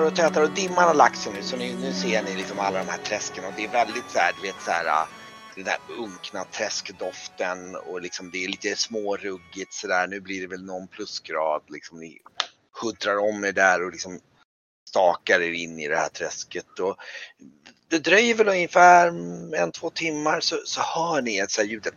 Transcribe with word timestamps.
tätare 0.00 0.06
och 0.06 0.16
tätare 0.16 0.44
och 0.44 0.54
dimman 0.54 0.84
har 0.84 0.94
lagt 0.94 1.18
sig 1.18 1.32
nu 1.32 1.42
så 1.42 1.56
ni, 1.56 1.74
nu 1.74 1.92
ser 1.92 2.22
ni 2.22 2.36
liksom 2.36 2.58
alla 2.58 2.78
de 2.78 2.88
här 2.88 2.98
träsken 2.98 3.44
och 3.44 3.52
det 3.56 3.64
är 3.64 3.68
väldigt 3.68 4.10
så 4.10 4.18
här, 4.18 4.32
du 4.32 4.42
vet 4.42 4.62
så 4.64 4.70
här 4.70 4.86
äh, 4.86 5.08
den 5.54 5.64
där 5.64 5.78
unkna 5.98 6.44
träskdoften 6.44 7.76
och 7.76 8.00
liksom 8.00 8.30
det 8.30 8.44
är 8.44 8.48
lite 8.48 8.76
småruggigt 8.76 9.72
sådär. 9.72 10.06
Nu 10.06 10.20
blir 10.20 10.40
det 10.40 10.46
väl 10.46 10.64
någon 10.64 10.88
plusgrad 10.88 11.62
liksom. 11.68 12.00
Ni 12.00 12.18
huttrar 12.82 13.16
om 13.16 13.44
er 13.44 13.52
där 13.52 13.84
och 13.84 13.90
liksom 13.90 14.20
stakar 14.88 15.40
er 15.40 15.52
in 15.52 15.78
i 15.78 15.88
det 15.88 15.96
här 15.96 16.08
träsket 16.08 16.78
och 16.78 16.96
det 17.88 17.98
dröjer 17.98 18.34
väl 18.34 18.48
ungefär 18.48 19.06
en, 19.54 19.72
två 19.72 19.90
timmar 19.90 20.40
så, 20.40 20.56
så 20.64 20.80
hör 20.80 21.22
ni 21.22 21.38
ett 21.38 21.50
så 21.50 21.60
här 21.60 21.68
ljudet. 21.68 21.94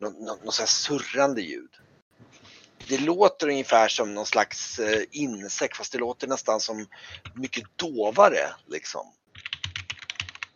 Något, 0.00 0.20
något, 0.20 0.44
något 0.44 0.54
så 0.54 0.62
här 0.62 0.66
surrande 0.66 1.42
ljud. 1.42 1.70
Det 2.92 2.98
låter 2.98 3.48
ungefär 3.48 3.88
som 3.88 4.14
någon 4.14 4.26
slags 4.26 4.78
eh, 4.78 5.02
insekt 5.10 5.76
fast 5.76 5.92
det 5.92 5.98
låter 5.98 6.26
nästan 6.26 6.60
som 6.60 6.86
mycket 7.34 7.64
dovare 7.76 8.48
liksom. 8.66 9.12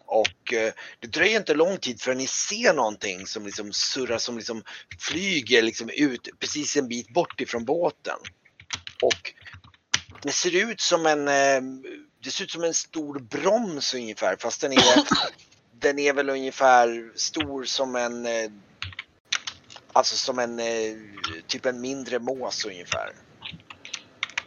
Och 0.07 0.53
eh, 0.53 0.73
det 1.01 1.07
dröjer 1.07 1.37
inte 1.37 1.55
lång 1.55 1.79
tid 1.79 2.01
förrän 2.01 2.19
ni 2.19 2.27
ser 2.27 2.75
någonting 2.75 3.27
som 3.27 3.47
liksom 3.47 3.73
surrar, 3.73 4.19
som 4.19 4.37
liksom 4.37 4.63
flyger 5.01 5.63
liksom 5.63 5.91
ut 5.91 6.29
precis 6.39 6.77
en 6.77 6.89
bit 6.89 7.09
bort 7.09 7.41
ifrån 7.41 7.65
båten. 7.65 8.19
Och 9.03 9.33
det 10.23 10.33
ser 10.33 10.71
ut 10.71 10.81
som 10.81 11.07
en, 11.07 11.29
eh, 11.29 11.63
det 12.25 12.31
ser 12.31 12.45
ut 12.45 12.51
som 12.51 12.65
en 12.65 12.75
stor 12.75 13.19
broms 13.19 13.95
ungefär 13.95 14.37
fast 14.41 14.61
den 14.61 14.73
är, 14.73 15.05
den 15.81 15.99
är 15.99 16.13
väl 16.13 16.31
ungefär 16.31 17.13
stor 17.15 17.65
som 17.65 17.97
en, 17.97 18.27
eh, 18.27 18.51
alltså 19.97 20.17
som 20.17 20.39
en, 20.39 20.59
eh, 20.59 20.97
typ 21.47 21.67
en 21.67 21.81
mindre 21.81 22.19
mås 22.19 22.65
ungefär. 22.65 23.13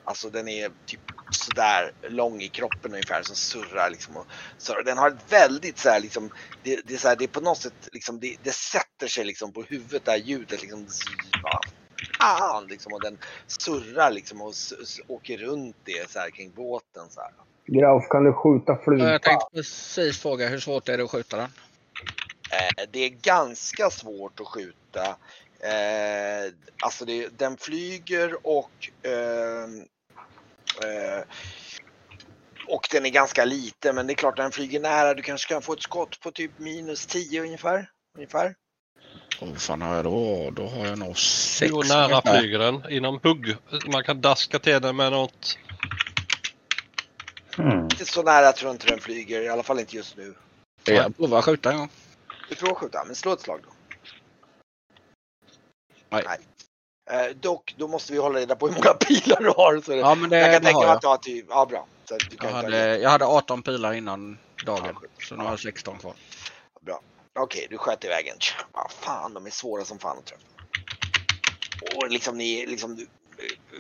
Alltså 0.04 0.30
den 0.30 0.48
är 0.48 0.72
typ 0.86 1.00
sådär 1.32 1.92
lång 2.02 2.42
i 2.42 2.48
kroppen 2.48 2.92
ungefär 2.92 3.22
som 3.24 3.36
surrar 3.36 3.90
liksom. 3.90 4.18
Och, 4.18 4.26
så 4.58 4.82
den 4.82 4.98
har 4.98 5.10
ett 5.10 5.34
väldigt 5.34 5.78
så 5.78 5.90
här 5.90 6.00
liksom, 6.00 6.30
det, 6.64 6.80
det 6.86 6.94
är 6.94 6.98
så 6.98 7.08
här, 7.08 7.16
det 7.16 7.24
är 7.24 7.28
på 7.28 7.42
något 7.42 7.58
sätt 7.58 7.90
liksom, 7.92 8.20
det, 8.20 8.36
det 8.44 8.52
sätter 8.52 9.08
sig 9.08 9.26
liksom 9.26 9.52
på 9.52 9.62
huvudet 9.62 10.06
det 10.06 10.12
här 10.12 10.18
ljudet 10.18 10.62
liksom. 10.62 10.88
Fan, 12.20 12.68
liksom 12.68 12.94
och 12.94 13.02
den 13.02 13.18
surrar 13.48 14.12
liksom 14.12 14.42
och 14.42 14.52
s, 14.52 14.74
s, 14.84 15.00
åker 15.08 15.38
runt 15.38 15.76
det 15.84 16.12
så 16.12 16.20
här 16.20 16.30
kring 16.30 16.52
båten 16.52 17.10
så 17.10 17.22
här. 17.22 17.32
Grauf, 17.66 18.10
kan 18.10 18.24
du 18.24 18.34
skjuta 18.34 18.78
flugan? 18.84 19.08
Jag 19.08 19.22
tänkte 19.22 19.46
precis 19.54 20.22
fråga 20.22 20.48
hur 20.48 20.60
svårt 20.60 20.90
är 20.90 20.98
det 20.98 21.04
att 21.04 21.12
skjuta 21.12 21.38
den? 21.38 21.50
Eh, 22.52 22.90
det 22.92 23.00
är 23.00 23.10
ganska 23.10 23.90
svårt 23.90 24.40
att 24.40 24.48
skjuta. 24.48 25.16
Eh, 25.60 26.54
alltså 26.84 27.06
det, 27.06 27.40
den 27.40 27.58
flyger 27.58 28.48
och 28.48 28.90
ehm, 29.04 29.80
eh, 30.84 31.24
och 32.68 32.88
den 32.92 33.06
är 33.06 33.10
ganska 33.10 33.46
liten 33.46 33.96
men 33.96 34.08
det 34.08 34.14
är 34.14 34.16
klart 34.16 34.38
när 34.38 34.44
den 34.44 34.52
flyger 34.52 34.80
nära 34.80 35.14
du 35.14 35.24
kanske 35.24 35.54
kan 35.54 35.62
få 35.62 35.74
ett 35.74 35.84
skott 35.84 36.20
på 36.20 36.32
typ 36.32 36.60
minus 36.60 37.06
10 37.06 37.42
ungefär. 37.42 37.90
ungefär. 38.16 38.56
Och 39.42 39.48
vad 39.48 39.62
fan 39.62 39.82
har 39.82 39.96
jag 39.96 40.04
då? 40.04 40.52
Då 40.52 40.68
har 40.68 40.86
jag 40.86 40.98
nog 40.98 41.18
sex. 41.18 41.72
Hur 41.72 41.90
nära 41.90 42.22
flyger 42.22 42.60
den? 42.60 42.92
Inom 42.92 43.20
hugg? 43.24 43.56
Man 43.88 44.04
kan 44.04 44.22
daska 44.22 44.60
till 44.60 44.82
den 44.82 44.96
med 44.96 45.12
något. 45.12 45.58
Mm. 47.58 47.84
Inte 47.84 48.06
så 48.06 48.24
nära 48.24 48.52
tror 48.52 48.70
jag 48.70 48.76
inte 48.76 48.88
den 48.88 49.00
flyger, 49.00 49.42
i 49.42 49.50
alla 49.50 49.64
fall 49.64 49.80
inte 49.80 49.96
just 49.96 50.18
nu. 50.18 50.34
Jag 50.84 51.18
provar 51.18 51.42
skjuta 51.42 51.72
en 51.72 51.78
gång. 51.78 51.90
Du 52.50 52.56
provar 52.56 52.76
skjuta, 52.76 53.04
men 53.06 53.16
slå 53.16 53.34
ett 53.34 53.42
slag 53.42 53.60
då. 53.64 53.70
Nej. 56.12 56.26
Eh, 57.12 57.36
dock, 57.36 57.74
då 57.78 57.88
måste 57.88 58.14
vi 58.14 58.20
hålla 58.20 58.40
reda 58.40 58.56
på 58.56 58.68
hur 58.68 58.76
många 58.76 58.94
pilar 59.00 59.40
du 59.40 59.50
har. 59.50 59.82
Så 59.82 59.94
Ja 59.94 60.16
men 60.16 60.30
det, 60.30 60.38
jag 60.38 60.54
kan 60.54 60.62
tänka 60.64 60.80
mig 60.80 60.88
jag. 60.88 60.96
att 60.96 61.02
du 61.02 61.08
har 61.08 61.18
typ, 61.18 61.46
ja 61.50 61.66
bra. 61.66 61.88
Så 62.10 62.14
du 62.14 62.24
Jag 62.30 62.40
kan 62.40 62.54
hade, 62.54 62.98
jag 62.98 63.10
hade 63.10 63.26
18 63.26 63.62
pilar 63.64 63.94
innan 63.94 64.40
dagen. 64.66 64.96
Ja, 65.02 65.08
Så 65.22 65.36
nu 65.36 65.44
har 65.44 65.50
jag 65.50 65.60
16 65.60 65.98
kvar. 66.00 66.14
Bra. 66.82 67.00
Okej, 67.40 67.68
du 67.70 67.78
sköt 67.78 68.04
iväg 68.06 68.28
en. 68.28 68.38
Ah, 68.72 68.90
fan, 68.90 69.34
de 69.34 69.46
är 69.46 69.50
svåra 69.50 69.86
som 69.86 70.00
fan 70.00 70.18
att 70.18 70.26
träffa. 70.26 70.44
Och 71.82 72.10
liksom 72.10 72.38
ni 72.38 72.66
liksom, 72.66 72.96
du, 72.96 73.08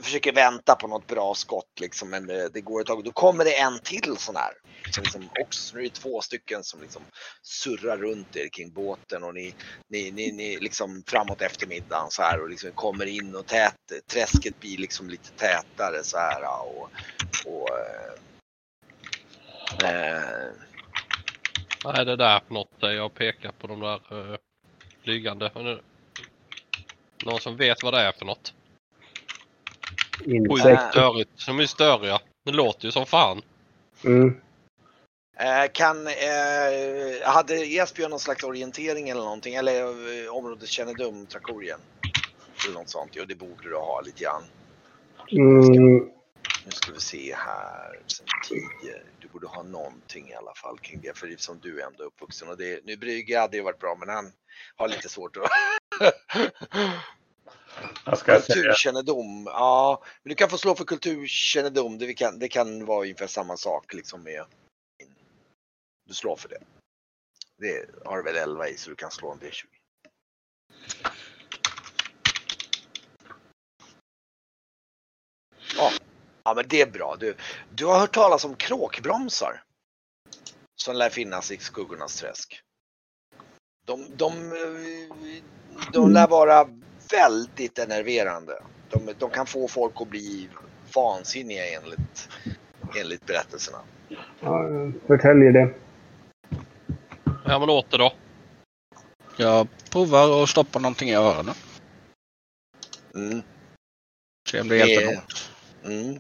försöker 0.01 0.33
vänta 0.33 0.75
på 0.75 0.87
något 0.87 1.07
bra 1.07 1.35
skott 1.35 1.79
liksom, 1.79 2.09
men 2.09 2.27
det, 2.27 2.49
det 2.49 2.61
går 2.61 2.81
ett 2.81 2.87
tag. 2.87 3.03
Då 3.03 3.11
kommer 3.11 3.45
det 3.45 3.59
en 3.59 3.79
till 3.79 4.17
sån 4.17 4.35
här. 4.35 4.53
Som 4.91 5.03
liksom 5.03 5.29
också, 5.39 5.61
så 5.61 5.75
nu 5.75 5.81
är 5.81 5.83
det 5.83 5.95
två 5.95 6.21
stycken 6.21 6.63
som 6.63 6.81
liksom 6.81 7.01
surrar 7.41 7.97
runt 7.97 8.35
er 8.35 8.47
kring 8.47 8.71
båten 8.71 9.23
och 9.23 9.33
ni, 9.33 9.53
ni, 9.89 10.11
ni, 10.11 10.31
ni 10.31 10.59
liksom 10.59 11.03
framåt 11.07 11.41
eftermiddagen 11.41 12.07
så 12.09 12.21
här 12.21 12.41
och 12.41 12.49
liksom 12.49 12.71
kommer 12.71 13.05
in 13.05 13.35
och 13.35 13.45
tät, 13.45 13.75
träsket 14.11 14.59
blir 14.59 14.77
liksom 14.77 15.09
lite 15.09 15.29
tätare 15.31 16.03
så 16.03 16.17
här 16.17 16.41
och, 16.61 16.89
och 17.45 17.69
eh, 19.83 19.89
eh, 19.89 20.51
Vad 21.83 21.99
är 21.99 22.05
det 22.05 22.15
där 22.15 22.39
för 22.47 22.53
något? 22.53 22.77
Jag 22.79 23.13
pekar 23.13 23.51
på 23.51 23.67
de 23.67 23.79
där 23.79 24.13
uh, 24.13 24.37
flygande. 25.03 25.51
Någon 27.25 27.39
som 27.39 27.57
vet 27.57 27.83
vad 27.83 27.93
det 27.93 27.99
är 27.99 28.11
för 28.11 28.25
något? 28.25 28.53
Oj, 30.25 30.35
Insekt. 30.35 30.91
störigt. 30.91 31.45
De 31.45 31.59
är 31.59 31.65
störiga. 31.65 32.19
Det 32.45 32.51
låter 32.51 32.85
ju 32.85 32.91
som 32.91 33.05
fan. 33.05 33.41
Mm. 34.03 34.41
Eh, 35.39 35.71
kan, 35.71 36.07
eh, 36.07 36.13
hade 37.23 37.55
Esbjörn 37.55 38.09
någon 38.09 38.19
slags 38.19 38.43
orientering 38.43 39.09
eller 39.09 39.21
någonting 39.21 39.55
eller 39.55 39.83
eh, 40.25 40.35
områdeskännedom, 40.35 41.25
Trakorien? 41.25 41.79
Eller 42.65 42.73
något 42.73 42.89
sånt. 42.89 43.11
Jo, 43.13 43.25
det 43.27 43.35
borde 43.35 43.69
du 43.69 43.75
ha 43.75 44.01
lite 44.01 44.23
grann. 44.23 44.43
Mm. 45.31 46.09
Nu 46.65 46.71
ska 46.71 46.91
vi 46.91 46.99
se 46.99 47.35
här. 47.35 47.99
Sen 48.07 48.25
10. 48.47 48.93
Du 49.19 49.27
borde 49.27 49.47
ha 49.47 49.63
någonting 49.63 50.29
i 50.29 50.33
alla 50.33 50.53
fall 50.55 50.79
kring 50.79 51.01
det. 51.01 51.17
För 51.17 51.35
som 51.37 51.59
du 51.59 51.81
är 51.81 51.85
ändå 51.85 52.03
uppvuxen. 52.03 52.49
Och 52.49 52.57
det, 52.57 52.85
nu 52.85 52.97
Brygge 52.97 53.39
hade 53.39 53.57
ju 53.57 53.63
varit 53.63 53.79
bra 53.79 53.95
men 53.99 54.09
han 54.09 54.31
har 54.75 54.87
lite 54.87 55.09
svårt 55.09 55.37
att... 55.37 55.43
Säga. 58.05 58.39
kulturkännedom. 58.39 59.43
Ja, 59.45 60.03
men 60.23 60.29
du 60.29 60.35
kan 60.35 60.49
få 60.49 60.57
slå 60.57 60.75
för 60.75 60.85
kulturkännedom. 60.85 61.97
Det 61.97 62.13
kan, 62.13 62.39
det 62.39 62.47
kan 62.47 62.85
vara 62.85 63.01
ungefär 63.01 63.27
samma 63.27 63.57
sak 63.57 63.93
liksom 63.93 64.23
med... 64.23 64.45
Du 66.07 66.13
slår 66.13 66.35
för 66.35 66.49
det. 66.49 66.59
Det 67.57 67.89
har 68.05 68.17
du 68.17 68.23
väl 68.23 68.35
11 68.35 68.67
i 68.67 68.77
så 68.77 68.89
du 68.89 68.95
kan 68.95 69.11
slå 69.11 69.31
en 69.31 69.39
D20. 69.39 69.65
Ja, 75.77 75.91
ja 76.43 76.53
men 76.53 76.67
det 76.67 76.81
är 76.81 76.91
bra. 76.91 77.15
Du, 77.19 77.35
du 77.69 77.85
har 77.85 77.99
hört 77.99 78.13
talas 78.13 78.45
om 78.45 78.55
kråkbromsar? 78.55 79.63
Som 80.75 80.95
lär 80.95 81.09
finnas 81.09 81.51
i 81.51 81.57
skuggornas 81.57 82.15
träsk. 82.15 82.61
De, 83.85 84.05
de, 84.15 84.33
eh, 84.51 85.43
de 85.93 86.11
lär 86.11 86.27
vara 86.27 86.69
väldigt 87.11 87.79
enerverande. 87.79 88.63
De, 88.89 89.13
de 89.19 89.29
kan 89.29 89.45
få 89.45 89.67
folk 89.67 90.01
att 90.01 90.09
bli 90.09 90.49
vansinniga 90.95 91.65
enligt, 91.81 92.29
enligt 92.99 93.25
berättelserna. 93.25 93.77
Ja, 94.39 94.69
förtäljer 95.07 95.51
det. 95.51 95.73
Ja 97.45 97.59
men 97.59 97.67
låt 97.67 97.91
det 97.91 97.97
då. 97.97 98.11
Jag 99.37 99.67
provar 99.91 100.43
att 100.43 100.49
stoppa 100.49 100.79
någonting 100.79 101.09
i 101.09 101.15
öronen. 101.15 101.55
Mm, 103.15 103.41
Se 104.49 104.61
om 104.61 104.67
det 104.67 104.77
hjälper 104.77 105.05
Det- 105.05 105.15
något. 105.15 105.51
mm. 105.83 106.19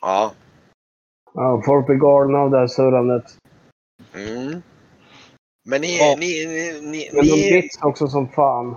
Ja. 0.00 0.32
Ja, 1.34 1.62
folk 1.66 1.86
blir 1.86 1.96
galna 1.96 2.38
av 2.38 2.50
det 2.50 2.58
här 2.58 2.66
surrandet. 2.66 3.36
Mm. 4.14 4.62
Men 5.70 5.80
ni, 5.80 5.98
Ja. 5.98 6.16
ni, 6.18 6.46
ni, 6.46 6.90
ni, 6.90 7.10
Men 7.12 7.26
de 7.26 7.30
ni, 7.30 7.68
också 7.80 8.08
som 8.08 8.28
fan. 8.28 8.76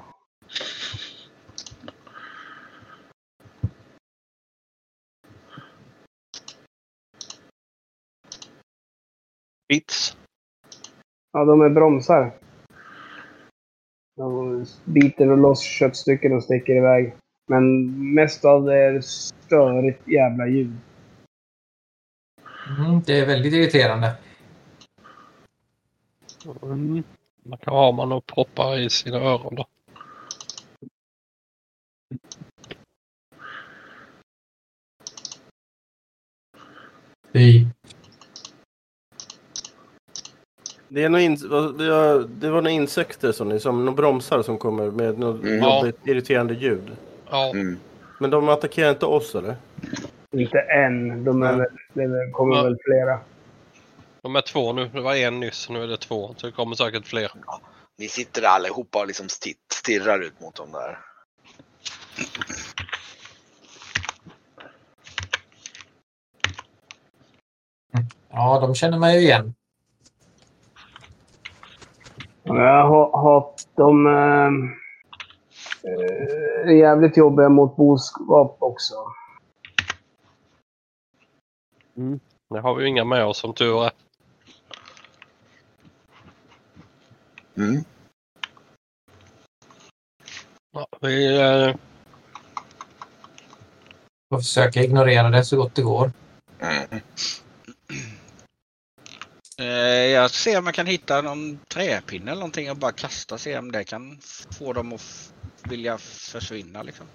Bits. 9.70 10.18
Ja, 11.32 11.46
de 11.46 11.62
är 11.62 11.70
bromsar. 11.70 12.34
De 14.16 14.66
biter 14.86 15.32
och 15.32 15.38
loss 15.38 15.62
köttstycken 15.62 16.34
och 16.34 16.44
sticker 16.44 16.76
iväg. 16.76 17.14
Men 17.48 18.14
mest 18.14 18.46
av 18.46 18.66
det 18.66 18.78
är 18.78 19.02
störigt 19.02 20.08
jävla 20.08 20.48
ljud. 20.48 20.78
Mm, 22.80 23.02
det 23.06 23.20
är 23.20 23.26
väldigt 23.26 23.54
irriterande. 23.54 24.16
Mm. 26.64 27.04
Man 27.44 27.58
kan 27.58 27.74
ha 27.74 27.92
man 27.92 28.12
och 28.12 28.26
proppar 28.26 28.80
i 28.80 28.90
sina 28.90 29.18
öron 29.18 29.56
då. 29.56 29.66
Fy. 37.34 37.66
Det, 40.90 41.04
är 41.04 41.10
några 41.10 41.22
in, 41.24 41.36
det, 41.36 41.48
var, 42.50 42.52
några 42.52 42.70
insekter 42.70 43.32
som 43.32 43.50
ni, 43.50 43.60
som 43.60 43.86
några 43.86 43.96
bromsar 43.98 44.42
som 44.42 44.58
kommer 44.58 44.92
med 44.92 45.20
något 45.20 45.44
Mm. 45.44 45.64
jobbigt, 45.64 46.08
irriterande 46.08 46.54
ljud. 46.54 46.92
Ja, 47.32 47.52
Mm. 47.56 47.78
Men 48.20 48.30
de 48.30 48.50
attackerar 48.50 48.90
inte 48.90 49.06
oss 49.06 49.36
eller? 49.36 49.56
Inte 50.32 50.60
än. 50.60 51.24
De 51.24 51.44
är, 51.44 51.58
Ja. 51.94 52.08
det 52.08 52.32
kommer 52.32 52.56
Ja. 52.56 52.64
väl 52.64 52.78
flera. 52.86 53.20
De 54.24 54.36
är 54.36 54.42
två 54.42 54.74
nu. 54.74 54.88
Det 54.88 55.02
var 55.02 55.16
en 55.16 55.40
nyss, 55.40 55.70
nu 55.70 55.84
är 55.84 55.88
det 55.88 55.98
två. 55.98 56.36
Så 56.38 56.46
det 56.46 56.52
kommer 56.52 56.76
säkert 56.76 57.08
fler. 57.08 57.32
Ni 57.98 58.08
sitter 58.08 58.44
allihopa 58.44 59.00
och 59.00 59.08
liksom 59.08 59.28
sti- 59.28 59.58
stirrar 59.74 60.20
ut 60.20 60.40
mot 60.42 60.56
dem 60.56 60.72
där. 60.72 61.00
Ja, 68.30 68.60
de 68.60 68.76
känner 68.76 69.00
mig 69.00 69.16
ju 69.16 69.22
igen. 69.22 69.54
Jag 72.44 72.88
har, 72.88 73.18
har 73.18 73.54
de 73.76 74.08
eh, 74.08 74.52
är 76.68 76.72
jävligt 76.72 77.18
jobbiga 77.18 77.50
mot 77.50 77.76
boskap 77.76 78.58
också. 78.60 78.96
Det 82.50 82.60
har 82.60 82.76
vi 82.76 82.84
ju 82.84 82.90
inga 82.90 83.06
med 83.06 83.26
oss 83.26 83.38
som 83.38 83.54
tur 83.54 83.86
är. 83.86 83.92
Mm. 87.58 87.84
Ja, 90.72 90.88
vi, 91.02 91.40
eh, 91.42 91.76
Och 94.30 94.42
försöka 94.42 94.84
ignorera 94.84 95.30
det 95.30 95.46
så 95.46 95.58
gott 95.58 95.76
det 95.76 95.82
går. 95.82 96.12
Mm. 96.60 97.02
Eh, 99.60 99.68
jag 100.12 100.32
ser 100.32 100.58
om 100.60 100.66
jag 100.66 100.76
kan 100.76 100.86
hitta 100.88 101.22
någon 101.22 101.60
träpinne 101.68 102.32
eller 102.32 102.40
någonting 102.40 102.72
och 102.72 102.78
bara 102.78 102.92
kasta. 102.92 103.38
Se 103.38 103.58
om 103.58 103.72
det 103.72 103.84
kan 103.84 104.20
få 104.60 104.74
dem 104.74 104.94
att 104.94 105.00
f- 105.02 105.32
vilja 105.64 105.98
försvinna 105.98 106.84
liksom. 106.84 107.06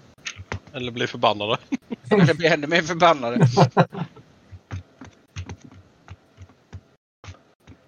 eller 0.73 0.91
bli 0.91 1.07
förbannade. 1.07 1.57
Eller 2.11 2.33
bli 2.33 2.47
ännu 2.47 2.67
mer 2.67 2.81
förbannade. 2.81 3.47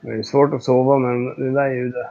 Det 0.02 0.10
är 0.12 0.24
svårt 0.24 0.54
att 0.54 0.64
sova 0.64 0.98
med 1.00 1.38
det 1.38 1.52
där 1.54 1.74
ljudet. 1.76 2.06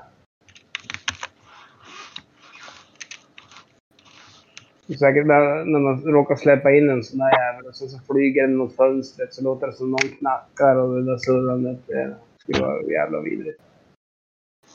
Det 4.80 4.80
är 4.80 4.80
Säkert 4.99 5.27
när, 5.27 5.65
när 5.65 5.79
man 5.79 6.03
råkar 6.03 6.37
släppa 6.37 6.73
in 6.73 6.91
en 6.91 7.05
sån 7.05 7.19
där 7.19 7.31
jävel 7.31 7.67
och 7.67 7.77
sen 7.77 7.89
så 7.89 7.99
flyger 8.07 8.43
den 8.43 8.57
mot 8.57 8.77
fönstret 8.77 9.35
så 9.35 9.43
låter 9.43 9.67
det 9.67 9.73
som 9.73 9.91
någon 9.91 10.09
knackar 10.19 10.77
och 10.77 10.97
det 10.97 11.05
där 11.05 11.19
surrandet. 11.19 11.87
Det 11.87 12.17
skulle 12.39 12.61
vara 12.61 12.83
jävla 12.83 13.21
vidrigt. 13.21 13.63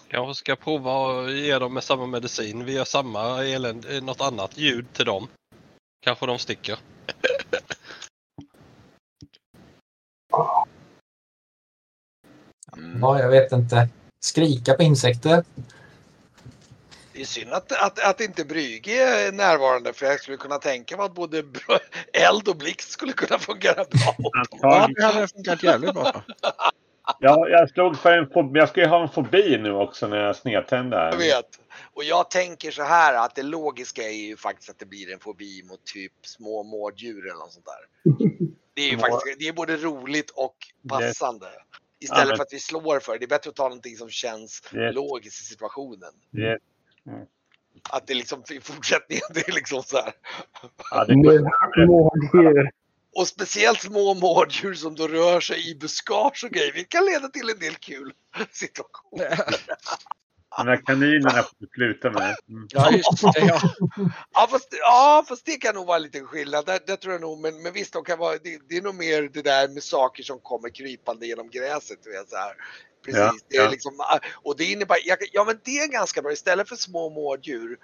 Kanske 0.07 0.33
ska 0.33 0.55
prova 0.55 0.91
att 0.91 1.31
ge 1.31 1.59
dem 1.59 1.73
med 1.73 1.83
samma 1.83 2.05
medicin. 2.05 2.65
Vi 2.65 2.75
gör 2.75 2.83
samma 2.83 3.43
elände, 3.43 3.97
eh, 3.97 4.03
något 4.03 4.21
annat 4.21 4.57
ljud 4.57 4.93
till 4.93 5.05
dem. 5.05 5.27
Kanske 6.01 6.25
de 6.25 6.39
sticker. 6.39 6.79
Mm. 12.77 12.99
Ja, 13.01 13.19
jag 13.19 13.29
vet 13.29 13.51
inte. 13.51 13.89
Skrika 14.19 14.73
på 14.73 14.83
insekter. 14.83 15.43
Det 17.15 17.21
är 17.21 17.25
synd 17.25 17.53
att, 17.53 17.71
att, 17.71 17.99
att 18.09 18.21
inte 18.21 18.45
Brygge 18.45 19.03
är 19.27 19.31
närvarande 19.31 19.93
för 19.93 20.05
jag 20.05 20.19
skulle 20.19 20.37
kunna 20.37 20.57
tänka 20.57 20.97
mig 20.97 21.05
att 21.05 21.13
både 21.13 21.37
eld 22.13 22.47
och 22.47 22.55
blixt 22.57 22.89
skulle 22.91 23.13
kunna 23.13 23.39
fungera 23.39 23.73
bra. 23.75 24.15
Ja, 24.61 24.89
det 24.95 25.03
hade 25.03 25.27
funkat 25.27 25.63
jävligt 25.63 25.93
bra. 25.93 26.23
Ja, 27.19 27.47
jag 27.49 27.69
slog 27.69 27.97
för 27.97 28.11
en 28.17 28.29
fobi. 28.29 28.59
Jag 28.59 28.69
ska 28.69 28.81
ju 28.81 28.87
ha 28.87 29.01
en 29.03 29.09
fobi 29.09 29.57
nu 29.57 29.71
också 29.71 30.07
när 30.07 30.17
jag 30.17 30.35
snedtänder. 30.35 30.97
Jag 31.11 31.17
vet. 31.17 31.59
Och 31.93 32.03
jag 32.03 32.29
tänker 32.31 32.71
så 32.71 32.83
här 32.83 33.13
att 33.25 33.35
det 33.35 33.43
logiska 33.43 34.01
är 34.03 34.27
ju 34.27 34.37
faktiskt 34.37 34.69
att 34.69 34.79
det 34.79 34.85
blir 34.85 35.13
en 35.13 35.19
fobi 35.19 35.63
mot 35.63 35.85
typ 35.85 36.13
små 36.21 36.63
mårddjur 36.63 37.25
eller 37.25 37.39
något 37.39 37.53
sånt 37.53 37.65
där. 37.65 38.11
Det 38.73 38.81
är 38.81 38.91
ju 38.91 38.97
faktiskt 38.97 39.39
det 39.39 39.47
är 39.47 39.53
både 39.53 39.77
roligt 39.77 40.29
och 40.29 40.55
passande. 40.89 41.45
Ja, 41.45 41.61
Istället 41.99 42.27
men- 42.27 42.37
för 42.37 42.43
att 42.43 42.53
vi 42.53 42.59
slår 42.59 42.99
för 42.99 43.11
det. 43.13 43.17
Det 43.19 43.25
är 43.25 43.27
bättre 43.27 43.49
att 43.49 43.55
ta 43.55 43.63
någonting 43.63 43.97
som 43.97 44.09
känns 44.09 44.61
Det- 44.71 44.91
logiskt 44.91 45.41
i 45.41 45.45
situationen. 45.45 46.13
Det, 46.31 46.59
Att 47.89 48.07
det 48.07 48.13
liksom 48.13 48.43
i 48.49 48.59
fortsättningen, 48.59 49.23
det 49.33 49.47
är 49.47 49.51
liksom 49.51 49.83
så 49.83 49.97
här. 49.97 50.13
ja, 50.91 51.05
det, 51.05 51.15
Mårddjur. 51.85 52.71
Och 53.15 53.27
speciellt 53.27 53.81
små 53.81 54.13
mårddjur 54.13 54.73
som 54.73 54.95
då 54.95 55.07
rör 55.07 55.39
sig 55.39 55.71
i 55.71 55.75
buskage 55.75 56.43
och 56.45 56.51
grejer. 56.51 56.71
Det 56.73 56.83
kan 56.83 57.05
leda 57.05 57.27
till 57.27 57.49
en 57.49 57.59
del 57.59 57.75
kul 57.75 58.13
situationer. 58.51 59.39
de 60.57 60.67
här 60.67 60.85
kaninerna 60.85 61.43
får 61.43 61.55
du 61.59 61.67
sluta 61.67 62.11
med. 62.11 62.35
Mm. 62.49 62.67
Ja, 62.69 62.91
just 62.91 63.21
det. 63.21 63.39
Ja. 63.39 63.59
Ja 64.33 64.47
fast, 64.51 64.67
ja, 64.71 65.25
fast 65.27 65.45
det 65.45 65.57
kan 65.57 65.75
nog 65.75 65.87
vara 65.87 65.97
en 65.97 66.03
liten 66.03 66.25
skillnad. 66.25 66.65
Det, 66.65 66.79
det 66.87 66.97
tror 66.97 67.13
jag 67.13 67.21
nog. 67.21 67.39
Men, 67.39 67.61
men 67.61 67.73
visst, 67.73 67.93
de 67.93 68.03
kan 68.03 68.19
vara, 68.19 68.37
det, 68.43 68.59
det 68.69 68.77
är 68.77 68.81
nog 68.81 68.95
mer 68.95 69.21
det 69.21 69.41
där 69.41 69.67
med 69.67 69.83
saker 69.83 70.23
som 70.23 70.39
kommer 70.39 70.69
krypande 70.69 71.27
genom 71.27 71.49
gräset. 71.49 71.99
Vet, 72.07 72.29
så 72.29 72.35
här. 72.35 72.55
Precis. 73.05 73.19
Ja, 73.19 73.33
det 73.49 73.57
är 73.57 73.63
ja. 73.63 73.69
liksom, 73.69 73.91
och 74.43 74.57
det 74.57 74.63
innebär, 74.63 74.97
jag, 75.05 75.17
ja 75.31 75.43
men 75.43 75.59
det 75.63 75.71
är 75.79 75.87
ganska 75.87 76.21
bra. 76.21 76.31
Istället 76.31 76.69
för 76.69 76.75
små 76.75 77.09
mårddjur. 77.09 77.77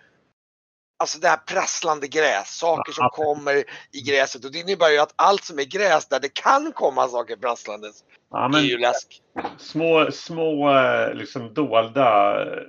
Alltså 0.99 1.19
det 1.19 1.27
här 1.27 1.37
prasslande 1.37 2.07
gräs, 2.07 2.47
saker 2.57 2.91
som 2.91 3.03
Ja. 3.03 3.09
kommer 3.25 3.63
i 3.91 4.01
gräset. 4.01 4.45
Och 4.45 4.51
det 4.51 4.59
innebär 4.59 4.89
ju 4.89 4.97
att 4.99 5.13
allt 5.15 5.43
som 5.43 5.59
är 5.59 5.63
gräs 5.63 6.07
där 6.07 6.19
det 6.19 6.33
kan 6.33 6.71
komma 6.73 7.07
saker 7.07 7.35
prasslandes 7.35 8.03
Ja, 8.31 8.57
är 8.57 8.61
ju 8.61 8.73
men 8.73 8.81
läsk. 8.81 9.21
små, 9.57 10.11
små 10.11 10.69
eh, 10.77 11.13
liksom 11.13 11.53
dolda... 11.53 12.41
eh, 12.41 12.61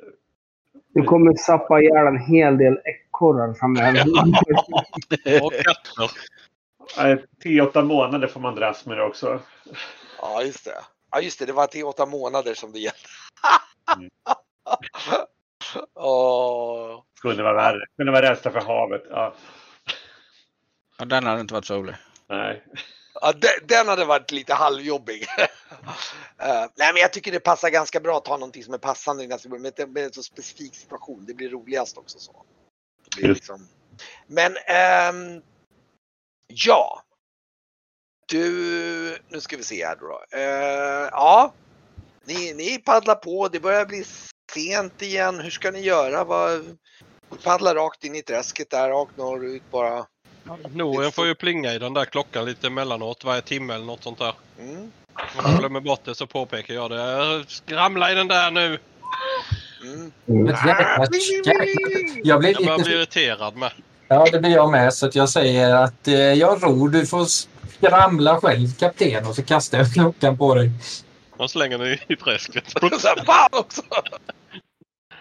Du 0.94 1.02
kommer 1.02 1.34
sappa 1.36 1.80
ihjäl 1.80 2.06
en 2.06 2.18
hel 2.18 2.58
del 2.58 2.78
ekorrar 2.84 3.54
framöver. 3.54 4.04
Och 5.42 5.52
katter. 5.52 6.10
eh, 7.10 7.18
10-8 7.44 7.82
månader 7.82 8.26
får 8.28 8.40
man 8.40 8.54
dras 8.54 8.86
med 8.86 8.96
det 8.98 9.04
också. 9.04 9.40
Ja 10.22 10.42
just 10.42 10.64
det. 10.64 10.80
Ja 11.12 11.20
just 11.20 11.38
det, 11.38 11.46
det 11.46 11.52
var 11.52 11.66
till 11.66 11.84
åtta 11.84 12.06
månader 12.06 12.54
som 12.54 12.72
det 12.72 12.78
gällde. 12.78 12.98
Mm. 13.96 14.10
Åh. 15.94 17.02
Kunde 17.20 17.42
vara 17.42 17.54
värre. 17.54 17.86
Kunde 17.96 18.12
vara 18.12 18.30
rädsla 18.30 18.50
för 18.50 18.60
havet. 18.60 19.02
Ja, 19.10 19.34
Ja, 20.98 21.04
den 21.04 21.26
hade 21.26 21.40
inte 21.40 21.54
varit 21.54 21.64
så 21.64 21.74
rolig. 21.76 21.94
nej. 22.28 22.64
Ja, 23.20 23.32
de- 23.32 23.66
den 23.66 23.88
hade 23.88 24.04
varit 24.04 24.30
lite 24.30 24.54
halvjobbig. 24.54 25.26
Eh, 26.38 26.66
nej, 26.76 26.92
men 26.92 26.96
jag 27.02 27.12
tycker 27.12 27.32
det 27.32 27.40
passar 27.40 27.70
ganska 27.70 28.00
bra 28.00 28.16
att 28.18 28.26
ha 28.26 28.36
någonting 28.36 28.64
som 28.64 28.74
är 28.74 28.78
passande 28.78 29.24
i 29.24 29.26
nästa 29.26 29.48
med, 29.48 29.88
med 29.88 30.04
en 30.04 30.12
så 30.12 30.22
specifik 30.22 30.74
situation. 30.74 31.24
Det 31.26 31.34
blir 31.34 31.50
roligast 31.50 31.98
också 31.98 32.18
så. 32.18 32.44
Det 33.04 33.16
blir 33.16 33.28
Just. 33.28 33.40
liksom... 33.40 33.68
Men 34.26 34.56
ehm, 34.66 35.42
ja. 36.46 37.02
Du, 38.32 39.18
nu 39.28 39.40
ska 39.40 39.56
vi 39.56 39.62
se 39.62 39.86
här 39.86 39.96
då. 40.00 40.22
Eh, 40.38 41.08
ja, 41.12 41.52
ni, 42.24 42.54
ni 42.54 42.78
paddlar 42.78 43.14
på. 43.14 43.48
Det 43.48 43.60
börjar 43.60 43.86
bli 43.86 44.04
sent 44.54 45.02
igen. 45.02 45.40
Hur 45.40 45.50
ska 45.50 45.70
ni 45.70 45.80
göra? 45.80 46.24
Vad, 46.24 46.76
paddla 47.44 47.74
rakt 47.74 48.04
in 48.04 48.14
i 48.14 48.22
träsket 48.22 48.70
där, 48.70 48.88
rakt 48.88 49.16
norrut 49.16 49.62
bara. 49.70 50.06
Noren 50.74 51.12
får 51.12 51.26
ju 51.26 51.34
plinga 51.34 51.72
i 51.74 51.78
den 51.78 51.94
där 51.94 52.04
klockan 52.04 52.44
lite 52.44 52.66
emellanåt, 52.66 53.24
varje 53.24 53.42
timme 53.42 53.74
eller 53.74 53.84
något 53.84 54.02
sånt 54.02 54.18
där. 54.18 54.34
Mm, 54.58 54.76
Om 55.14 55.50
jag 55.50 55.58
glömmer 55.58 55.80
bort 55.80 56.04
det 56.04 56.14
så 56.14 56.26
påpekar 56.26 56.74
jag 56.74 56.90
det. 56.90 57.44
Skramla 57.48 58.12
i 58.12 58.14
den 58.14 58.28
där 58.28 58.50
nu! 58.50 58.78
mm. 59.82 60.12
Jävla 60.46 60.68
jäkla- 60.68 61.06
Jag 62.24 62.40
blir 62.40 62.56
Jag 62.56 62.64
börjar 62.64 62.78
bli 62.78 62.84
lite... 62.84 62.90
irriterad 62.90 63.56
med. 63.56 63.72
Ja, 64.08 64.26
det 64.32 64.38
blir 64.40 64.50
jag 64.50 64.70
med. 64.70 64.94
Så 64.94 65.06
att 65.06 65.14
jag 65.14 65.28
säger 65.28 65.74
att 65.74 66.08
eh, 66.08 66.14
jag 66.14 66.62
ror. 66.62 66.88
Du 66.88 67.06
får 67.06 67.26
skramla 67.70 68.40
själv, 68.40 68.68
kapten. 68.78 69.26
Och 69.26 69.34
så 69.34 69.42
kastar 69.42 69.78
jag 69.78 69.92
klockan 69.92 70.38
på 70.38 70.54
dig. 70.54 70.70
De 71.38 71.48
slänger 71.48 71.78
den 71.78 71.98
i, 72.08 72.16
träsket. 72.16 72.64
Fan 73.26 73.48
också! 73.52 73.82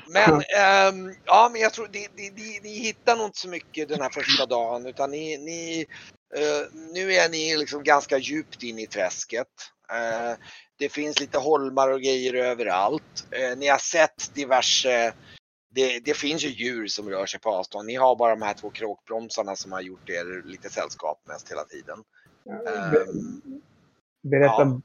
Men 0.07 0.43
ehm, 0.57 1.15
ja, 1.25 1.49
men 1.51 1.61
jag 1.61 1.73
tror 1.73 1.89
ni, 1.93 2.07
ni, 2.15 2.29
ni, 2.29 2.59
ni 2.63 2.79
hittar 2.79 3.15
nog 3.15 3.25
inte 3.25 3.39
så 3.39 3.47
mycket 3.47 3.89
den 3.89 4.01
här 4.01 4.09
första 4.09 4.45
dagen 4.45 4.85
utan 4.85 5.11
ni, 5.11 5.37
ni 5.37 5.85
eh, 6.35 6.67
nu 6.93 7.13
är 7.13 7.29
ni 7.29 7.57
liksom 7.57 7.83
ganska 7.83 8.17
djupt 8.17 8.63
in 8.63 8.79
i 8.79 8.87
träsket. 8.87 9.47
Eh, 9.91 10.37
det 10.79 10.89
finns 10.89 11.19
lite 11.19 11.37
holmar 11.37 11.91
och 11.91 12.01
grejer 12.01 12.33
överallt. 12.33 13.27
Eh, 13.31 13.57
ni 13.57 13.67
har 13.67 13.77
sett 13.77 14.33
diverse 14.33 15.13
det, 15.73 15.99
det 15.99 16.13
finns 16.13 16.43
ju 16.43 16.49
djur 16.49 16.87
som 16.87 17.09
rör 17.09 17.25
sig 17.25 17.39
på 17.39 17.49
avstånd. 17.49 17.87
Ni 17.87 17.95
har 17.95 18.15
bara 18.15 18.35
de 18.35 18.41
här 18.41 18.53
två 18.53 18.69
kråkbromsarna 18.69 19.55
som 19.55 19.71
har 19.71 19.81
gjort 19.81 20.09
er 20.09 20.47
lite 20.47 20.69
sällskap 20.69 21.21
mest 21.27 21.51
hela 21.51 21.63
tiden. 21.63 22.03
Ehm, 22.49 23.41
Berätta, 24.23 24.55
Ja. 24.61 24.81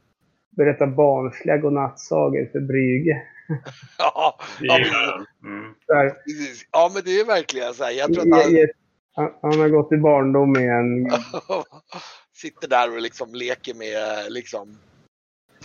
berätta 0.56 0.86
barnsliga 0.86 1.56
godnattsagor 1.56 2.48
för 2.52 2.60
Brygge. 2.60 3.22
ja, 3.98 4.38
ja, 4.60 4.74
är 4.78 4.80
men-. 5.42 5.52
Mm. 5.60 5.74
Ja, 6.72 6.90
men 6.94 7.02
det 7.04 7.20
är 7.20 7.24
verkligen 7.24 7.74
så 7.74 7.84
här. 7.84 7.90
Jag 7.90 8.14
tror 8.14 8.34
att 8.34 8.44
han, 8.44 8.56
han, 9.14 9.32
han 9.42 9.60
har 9.60 9.68
gått 9.68 9.92
i 9.92 9.96
barndom 9.96 10.56
igen. 10.56 11.10
Sitter 12.32 12.68
där 12.68 12.92
och 12.94 13.00
liksom 13.00 13.34
leker 13.34 13.74
med 13.74 14.32
liksom 14.32 14.78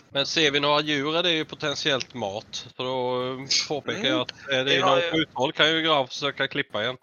Men 0.09 0.25
ser 0.25 0.51
vi 0.51 0.59
några 0.59 0.81
djur 0.81 1.17
är 1.17 1.23
det 1.23 1.31
ju 1.31 1.45
potentiellt 1.45 2.13
mat. 2.13 2.67
Så 2.77 2.83
då 2.83 3.23
eh, 3.23 3.45
påpekar 3.67 3.99
Mm. 3.99 4.11
jag 4.11 4.21
att 4.21 4.33
är 4.49 4.65
det 4.65 4.79
har 4.81 4.89
någon 4.89 4.99
jag- 4.99 5.11
skjuthåll 5.11 5.51
kan 5.51 5.71
ju 5.75 5.81
Grav 5.81 6.05
försöka 6.07 6.47
klippa 6.47 6.83
igen. 6.83 6.97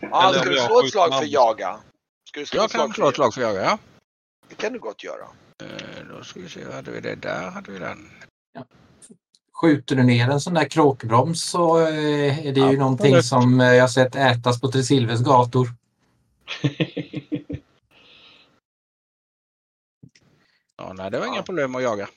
Ja, 0.00 0.28
Eller 0.28 0.38
ska 0.40 0.50
du 0.50 0.56
slå 0.56 0.80
ett 0.80 0.90
slag 0.90 1.14
för 1.18 1.26
jaga? 1.26 1.76
Ska 2.28 2.40
du 2.40 2.46
slå 2.46 2.56
Jag 2.58 2.64
ett 2.64 2.70
slag 2.70 2.86
kan 2.86 2.94
slå 2.94 3.08
ett 3.08 3.14
slag 3.14 3.34
för 3.34 3.40
jaga, 3.40 3.62
ja. 3.62 3.78
Det 4.50 4.56
kan 4.56 4.72
du 4.72 4.78
gott 4.78 5.04
göra. 5.04 5.28
Eh, 5.62 6.06
Då 6.08 6.24
ska 6.24 6.40
vi 6.40 6.48
se, 6.48 6.72
hade 6.72 6.90
vi 6.90 7.00
det 7.00 7.14
där? 7.14 7.50
Hade 7.50 7.72
vi 7.72 7.78
den. 7.78 8.10
Skjuter 9.60 9.96
du 9.96 10.02
ner 10.02 10.28
en 10.30 10.40
sån 10.40 10.54
där 10.54 10.68
kråkbroms 10.68 11.42
så 11.44 11.78
eh, 11.80 12.46
är 12.46 12.52
det 12.52 12.60
ju 12.60 12.66
Ja, 12.72 12.78
någonting 12.78 13.14
det- 13.14 13.22
som 13.32 13.60
eh, 13.60 13.66
jag 13.74 13.90
sett 13.90 14.14
ätas 14.16 14.60
på 14.60 14.70
Tresilves 14.72 15.20
gator. 15.20 15.68
Ja, 20.76 20.92
nej, 20.92 21.10
det 21.10 21.18
var 21.18 21.26
Ja. 21.26 21.32
inga 21.32 21.42
problem 21.42 21.74
att 21.74 21.82
jaga. 21.82 22.08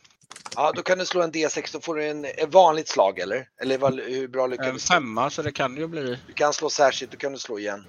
Ja, 0.55 0.71
då 0.75 0.83
kan 0.83 0.97
du 0.97 1.05
slå 1.05 1.21
en 1.21 1.31
D6. 1.31 1.73
Då 1.73 1.79
får 1.81 1.95
du 1.95 2.05
en 2.07 2.25
vanligt 2.51 2.87
slag 2.87 3.19
eller? 3.19 3.49
Eller 3.61 3.77
vad, 3.77 3.99
hur 3.99 4.27
bra 4.27 4.43
En 4.43 4.49
lyckades 4.49 4.83
du? 4.83 4.93
femma, 4.93 5.29
så 5.29 5.41
det 5.41 5.51
kan 5.51 5.77
ju 5.77 5.87
bli... 5.87 6.19
Du 6.27 6.33
kan 6.33 6.53
slå 6.53 6.69
särskilt, 6.69 7.11
då 7.11 7.17
kan 7.17 7.31
du 7.31 7.37
slå 7.39 7.59
igen. 7.59 7.85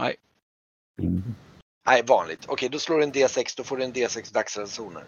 Nej. 0.00 0.16
Nej, 1.86 2.02
vanligt. 2.02 2.44
Okej, 2.48 2.68
då 2.68 2.78
slår 2.78 2.98
du 2.98 3.04
en 3.04 3.12
D6. 3.12 3.54
Då 3.56 3.64
får 3.64 3.76
du 3.76 3.84
en 3.84 3.92
D6 3.92 4.32
dagsransoner. 4.32 5.04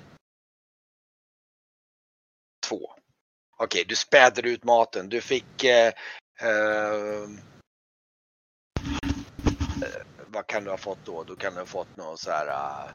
Två. 2.67 2.95
Okej, 3.57 3.85
du 3.89 3.97
späder 3.97 4.47
ut 4.47 4.65
maten. 4.65 5.09
Du 5.09 5.21
fick... 5.21 5.65
Eh, 5.65 5.93
ehm, 6.41 7.39
eh, 9.83 10.03
vad 10.27 10.47
kan 10.47 10.65
du 10.65 10.71
ha 10.71 10.77
fått 10.77 11.05
då? 11.05 11.25
Då 11.25 11.37
kan 11.37 11.55
du 11.55 11.61
ha 11.61 11.67
fått 11.67 11.97
något 11.97 12.21
så 12.21 12.31
här... 12.31 12.87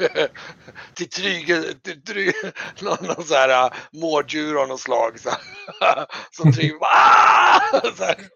Eh, 0.00 0.26
till 0.94 1.10
Tryge, 1.10 1.74
till 1.82 2.02
Tryge, 2.02 2.52
någon, 2.80 3.06
någon 3.06 3.24
så 3.24 3.34
här 3.34 3.66
uh, 3.66 3.76
mårddjur 3.92 4.62
av 4.62 4.68
något 4.68 4.80
slag. 4.80 5.20
Så 5.20 5.30
här, 5.30 6.06
som 6.30 6.52
Tryge 6.52 6.78
bara, 6.78 7.92
så 7.96 8.04
här, 8.04 8.28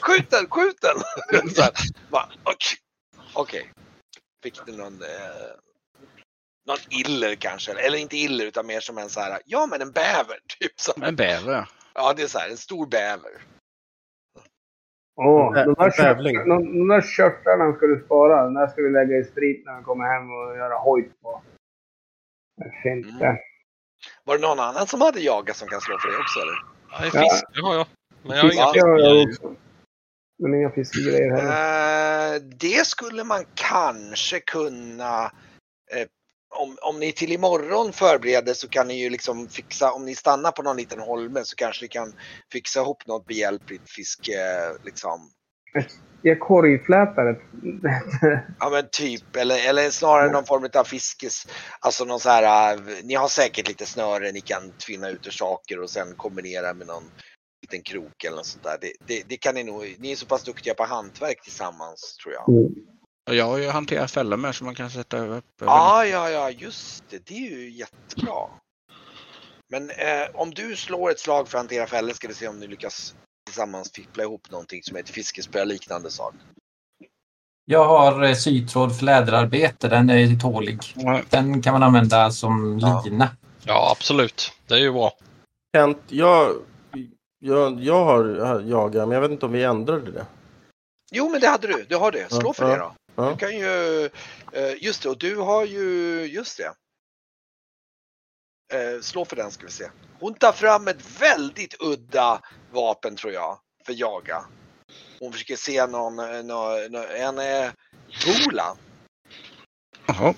Skjut 0.00 0.30
den, 0.30 0.50
skjut 0.50 0.80
den! 0.80 1.00
så 1.54 1.62
här, 1.62 1.72
bara, 2.10 2.28
Okej. 3.38 3.60
Okej. 3.60 3.72
Fick 4.42 4.66
du 4.66 4.76
någon, 4.76 5.02
eh, 5.02 5.50
någon 6.66 6.78
iller 6.90 7.34
kanske? 7.34 7.72
Eller 7.72 7.98
inte 7.98 8.16
iller 8.16 8.44
utan 8.46 8.66
mer 8.66 8.80
som 8.80 8.98
en 8.98 9.08
så 9.08 9.20
här, 9.20 9.40
ja 9.44 9.66
men 9.70 9.82
en 9.82 9.90
bäver. 9.92 10.38
Typ 10.60 10.80
så. 10.80 10.92
En 11.02 11.16
bäver, 11.16 11.66
ja. 11.94 12.12
Det 12.16 12.22
är 12.22 12.26
så 12.26 12.38
här, 12.38 12.50
en 12.50 12.56
stor 12.56 12.86
bäver. 12.86 13.30
Åh, 15.20 15.52
Bä- 15.52 15.64
de, 15.64 15.74
där 15.74 16.02
bävling. 16.02 16.36
kört, 16.36 16.46
de, 16.46 16.88
där 16.88 17.00
körtlarna 17.16 17.76
ska 17.76 17.86
du 17.86 18.02
spara. 18.06 18.44
Den 18.44 18.54
där 18.54 18.66
ska 18.66 18.82
vi 18.82 18.90
lägga 18.90 19.16
i 19.16 19.24
sprit 19.24 19.66
när 19.66 19.78
vi 19.78 19.84
kommer 19.84 20.04
hem 20.04 20.22
och 20.30 20.56
göra 20.56 20.74
hojt 20.78 21.20
på. 21.22 21.42
Det 22.56 22.70
fint 22.82 23.06
Mm. 23.06 23.18
det. 23.18 23.38
Var 24.24 24.38
det 24.38 24.46
någon 24.46 24.60
annan 24.60 24.86
som 24.86 25.00
hade 25.00 25.20
jagat 25.20 25.56
som 25.56 25.68
kan 25.68 25.80
slå 25.80 25.98
för 25.98 26.08
det 26.08 26.18
också 26.18 26.40
eller? 26.40 26.58
Ja. 26.90 26.98
fiske 27.30 27.60
har 27.62 27.74
jag. 27.74 27.86
Men 28.22 28.36
jag 28.36 28.44
har 28.44 28.52
inga 28.52 28.66
Fiske 28.72 28.86
har 28.86 28.98
jag 28.98 29.26
fiskegrejer. 29.28 29.28
också. 29.28 29.54
Men 30.38 30.54
inga 30.54 30.70
fiskegrejer 30.70 31.30
heller. 31.30 32.34
Eh, 32.34 32.40
det 32.40 32.86
skulle 32.86 33.24
man 33.24 33.44
kanske 33.54 34.40
kunna 34.40 35.24
eh, 35.92 36.06
om, 36.50 36.76
om 36.82 37.00
ni 37.00 37.12
till 37.12 37.32
imorgon 37.32 37.92
förbereder 37.92 38.54
så 38.54 38.68
kan 38.68 38.88
ni 38.88 39.02
ju 39.02 39.10
liksom 39.10 39.48
fixa, 39.48 39.92
om 39.92 40.04
ni 40.04 40.14
stannar 40.14 40.50
på 40.50 40.62
någon 40.62 40.76
liten 40.76 41.00
holme 41.00 41.40
så 41.44 41.56
kanske 41.56 41.84
ni 41.84 41.88
kan 41.88 42.12
fixa 42.52 42.80
ihop 42.80 43.06
något 43.06 43.26
behjälpligt 43.26 43.90
fiske 43.90 44.38
liksom. 44.84 45.30
Korgflätare. 46.40 47.36
Ja 48.60 48.70
men 48.70 48.88
typ, 48.92 49.36
eller, 49.36 49.68
eller 49.68 49.90
snarare 49.90 50.32
någon 50.32 50.44
form 50.44 50.68
av 50.74 50.84
fiskes, 50.84 51.46
alltså 51.80 52.04
någon 52.04 52.20
så 52.20 52.28
här, 52.28 52.74
äh, 52.74 52.80
ni 53.04 53.14
har 53.14 53.28
säkert 53.28 53.68
lite 53.68 53.86
snöre 53.86 54.32
ni 54.32 54.40
kan 54.40 54.70
tvinna 54.86 55.08
ut 55.08 55.26
ur 55.26 55.30
saker 55.30 55.80
och 55.80 55.90
sen 55.90 56.14
kombinera 56.16 56.74
med 56.74 56.86
någon 56.86 57.04
liten 57.62 57.82
krok 57.82 58.24
eller 58.24 58.36
något 58.36 58.46
sånt 58.46 58.64
där. 58.64 58.78
Det, 58.80 58.92
det, 59.06 59.22
det 59.28 59.36
kan 59.36 59.54
ni 59.54 59.64
nog, 59.64 59.96
ni 59.98 60.12
är 60.12 60.16
så 60.16 60.26
pass 60.26 60.42
duktiga 60.44 60.74
på 60.74 60.84
hantverk 60.84 61.42
tillsammans 61.42 62.16
tror 62.22 62.34
jag. 62.34 62.48
Och 63.28 63.34
jag 63.34 63.44
har 63.44 63.58
ju 63.58 63.68
hanterat 63.68 64.10
fällor 64.10 64.36
med 64.36 64.54
så 64.54 64.64
man 64.64 64.74
kan 64.74 64.90
sätta 64.90 65.26
upp. 65.26 65.44
Ja, 65.60 66.04
ja, 66.06 66.30
ja, 66.30 66.50
just 66.50 67.04
det. 67.10 67.26
Det 67.26 67.34
är 67.34 67.50
ju 67.50 67.70
jättebra. 67.70 68.34
Men 69.70 69.90
eh, 69.90 70.28
om 70.34 70.50
du 70.50 70.76
slår 70.76 71.10
ett 71.10 71.20
slag 71.20 71.48
för 71.48 71.58
att 71.58 71.62
hantera 71.62 71.86
fällor 71.86 72.12
ska 72.12 72.28
vi 72.28 72.34
se 72.34 72.48
om 72.48 72.60
ni 72.60 72.66
lyckas 72.66 73.14
tillsammans 73.46 73.92
fippla 73.92 74.22
ihop 74.22 74.50
någonting 74.50 74.82
som 74.82 74.96
är 74.96 75.00
ett 75.00 75.10
fiskespö 75.10 75.64
liknande 75.64 76.10
sak. 76.10 76.34
Jag 77.64 77.84
har 77.84 78.22
eh, 78.24 78.34
sytråd 78.34 78.98
för 78.98 79.04
läderarbete. 79.04 79.88
Den 79.88 80.10
är 80.10 80.40
tålig. 80.40 80.78
Ja. 80.94 81.20
Den 81.30 81.62
kan 81.62 81.72
man 81.72 81.82
använda 81.82 82.30
som 82.30 82.78
Ja. 82.82 83.02
lina. 83.04 83.28
Ja, 83.64 83.94
absolut. 83.98 84.52
Det 84.66 84.74
är 84.74 84.78
ju 84.78 84.92
bra. 84.92 85.12
Kent, 85.76 85.98
jag, 86.08 86.56
jag, 87.38 87.80
jag 87.80 88.04
har 88.04 88.60
jagat, 88.60 89.08
men 89.08 89.14
jag 89.14 89.20
vet 89.20 89.30
inte 89.30 89.46
om 89.46 89.52
vi 89.52 89.64
ändrade 89.64 90.12
det. 90.12 90.26
Jo, 91.10 91.28
men 91.28 91.40
det 91.40 91.48
hade 91.48 91.66
du. 91.66 91.84
Du 91.88 91.96
har 91.96 92.12
det. 92.12 92.28
Slå 92.28 92.40
Ja, 92.44 92.52
för 92.52 92.68
ja. 92.68 92.70
det 92.70 92.78
då. 92.78 92.94
Ja. 93.14 93.30
Du 93.30 93.36
kan 93.36 93.58
ju, 93.58 94.04
eh, 94.52 94.82
just 94.84 95.02
det, 95.02 95.08
och 95.08 95.18
du 95.18 95.36
har 95.36 95.64
ju, 95.64 96.22
just 96.26 96.58
det. 96.58 96.72
Eh, 98.72 99.00
slå 99.00 99.24
för 99.24 99.36
den 99.36 99.50
ska 99.50 99.66
vi 99.66 99.72
se. 99.72 99.90
Hon 100.20 100.34
tar 100.34 100.52
fram 100.52 100.88
ett 100.88 101.20
väldigt 101.20 101.76
udda 101.80 102.42
vapen 102.72 103.16
tror 103.16 103.32
jag, 103.32 103.58
för 103.86 103.92
jaga. 103.92 104.44
Hon 105.20 105.32
försöker 105.32 105.56
se 105.56 105.86
någon, 105.86 106.18
eh, 106.18 106.42
någon, 106.42 106.92
någon 106.92 107.04
en 107.04 107.38
eh, 107.38 107.72
bola. 108.26 108.76
Jaha. 110.06 110.34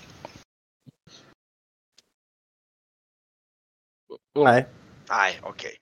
Nej. 4.35 4.67
Nej, 5.09 5.41
okej. 5.43 5.77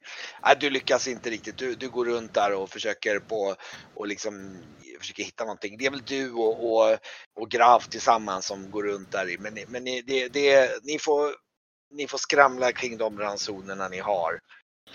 Nej, 0.45 0.57
du 0.61 0.71
lyckas 0.71 1.09
inte 1.09 1.30
riktigt. 1.30 1.59
Du, 1.59 1.75
du 1.75 1.88
går 1.88 2.04
runt 2.04 2.35
där 2.35 2.52
och 2.52 2.71
försöker 2.71 3.18
på 3.18 3.57
och 3.95 4.07
liksom 4.07 4.62
försöker 5.00 5.23
hitta 5.23 5.45
någonting. 5.45 5.78
Det 5.78 5.87
är 5.87 5.90
väl 5.90 6.04
du 6.04 6.33
och, 6.33 6.73
och, 6.73 6.99
och 7.40 7.50
Graf 7.50 7.88
tillsammans 7.88 8.47
som 8.47 8.71
går 8.71 8.83
runt 8.85 9.12
där. 9.12 9.37
Men, 9.38 9.54
ni- 9.54 9.64
men 9.68 9.85
ni, 9.85 10.02
det, 10.02 10.28
det, 10.28 10.71
ni, 10.85 10.99
får, 10.99 11.35
ni 11.90 12.07
får 12.09 12.18
skramla 12.18 12.73
kring 12.73 12.99
de 12.99 13.18
ransonerna 13.18 13.88
ni 13.88 13.99
har. 13.99 14.40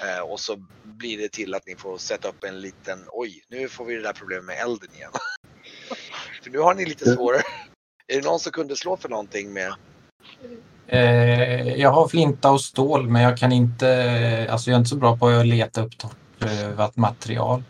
Eh, 0.01 0.19
och 0.19 0.39
så 0.39 0.57
blir 0.83 1.17
det 1.17 1.31
till 1.31 1.55
att 1.55 1.65
ni 1.67 1.75
får 1.75 1.97
sätta 1.97 2.27
upp 2.27 2.43
en 2.43 2.61
liten, 2.61 3.05
oj, 3.07 3.43
nu 3.49 3.69
får 3.69 3.85
vi 3.85 3.95
det 3.95 4.01
där 4.01 4.13
problemet 4.13 4.45
med 4.45 4.59
elden 4.59 4.95
igen. 4.95 5.11
för 6.43 6.49
nu 6.49 6.59
har 6.59 6.73
ni 6.73 6.85
lite 6.85 7.15
svårare. 7.15 7.41
Är 8.07 8.15
det 8.15 8.25
någon 8.27 8.39
som 8.39 8.51
kunde 8.51 8.75
slå 8.75 8.97
för 8.97 9.09
någonting 9.09 9.53
med? 9.53 9.75
Eh, 10.93 11.73
jag 11.75 11.89
har 11.89 12.07
flinta 12.07 12.51
och 12.51 12.61
stål 12.61 13.09
men 13.09 13.21
jag 13.21 13.37
kan 13.37 13.51
inte, 13.51 14.47
alltså 14.49 14.69
jag 14.69 14.75
är 14.75 14.79
inte 14.79 14.89
så 14.89 14.95
bra 14.95 15.17
på 15.17 15.27
att 15.27 15.47
leta 15.47 15.81
upp 15.81 15.93
torrvat 15.97 16.95
material. 16.95 17.63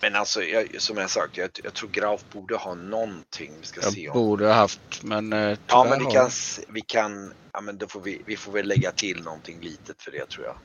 Men 0.00 0.16
alltså, 0.16 0.42
jag, 0.42 0.80
som 0.80 0.96
jag 0.96 1.10
sagt, 1.10 1.36
jag, 1.36 1.50
jag 1.64 1.74
tror 1.74 1.90
Graf 1.90 2.24
borde 2.32 2.56
ha 2.56 2.74
någonting. 2.74 3.52
Vi 3.60 3.66
ska 3.66 3.80
se 3.80 4.00
Jag 4.00 4.16
om 4.16 4.22
borde 4.22 4.46
ha 4.46 4.54
haft, 4.54 5.02
men 5.02 5.32
eh, 5.32 5.58
Ja 5.66 5.86
men 5.90 5.98
vi 5.98 6.12
kan, 6.12 6.30
vi 6.68 6.80
kan, 6.80 7.32
ja 7.52 7.60
men 7.60 7.78
då 7.78 7.86
får 7.86 8.00
vi, 8.00 8.22
vi 8.26 8.36
får 8.36 8.52
väl 8.52 8.68
lägga 8.68 8.90
till 8.90 9.22
någonting 9.22 9.60
litet 9.60 10.02
för 10.02 10.10
det 10.10 10.26
tror 10.26 10.46
jag. 10.46 10.56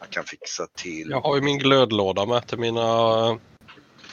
Jag 0.00 0.10
kan 0.10 0.24
fixa 0.24 0.66
till, 0.74 1.10
Jag 1.10 1.20
har 1.20 1.36
ju 1.36 1.42
min 1.42 1.58
glödlåda 1.58 2.26
med 2.26 2.46
till 2.46 2.58
mina 2.58 2.82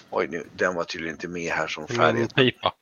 oj 0.10 0.28
nu, 0.28 0.48
den 0.56 0.76
var 0.76 0.84
tydligen 0.84 1.16
inte 1.16 1.28
med 1.28 1.52
här 1.52 1.68
som 1.68 1.88
till 1.88 2.02
min 2.14 2.28
pipa. 2.28 2.74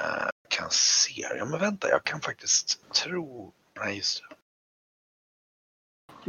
Uh, 0.00 0.30
kan 0.58 0.70
se, 0.70 1.26
ja 1.38 1.44
men 1.44 1.60
vänta 1.60 1.88
jag 1.88 2.04
kan 2.04 2.20
faktiskt 2.20 2.92
tro, 3.04 3.52
nej 3.80 3.96
just 3.96 4.22
det. 4.22 4.34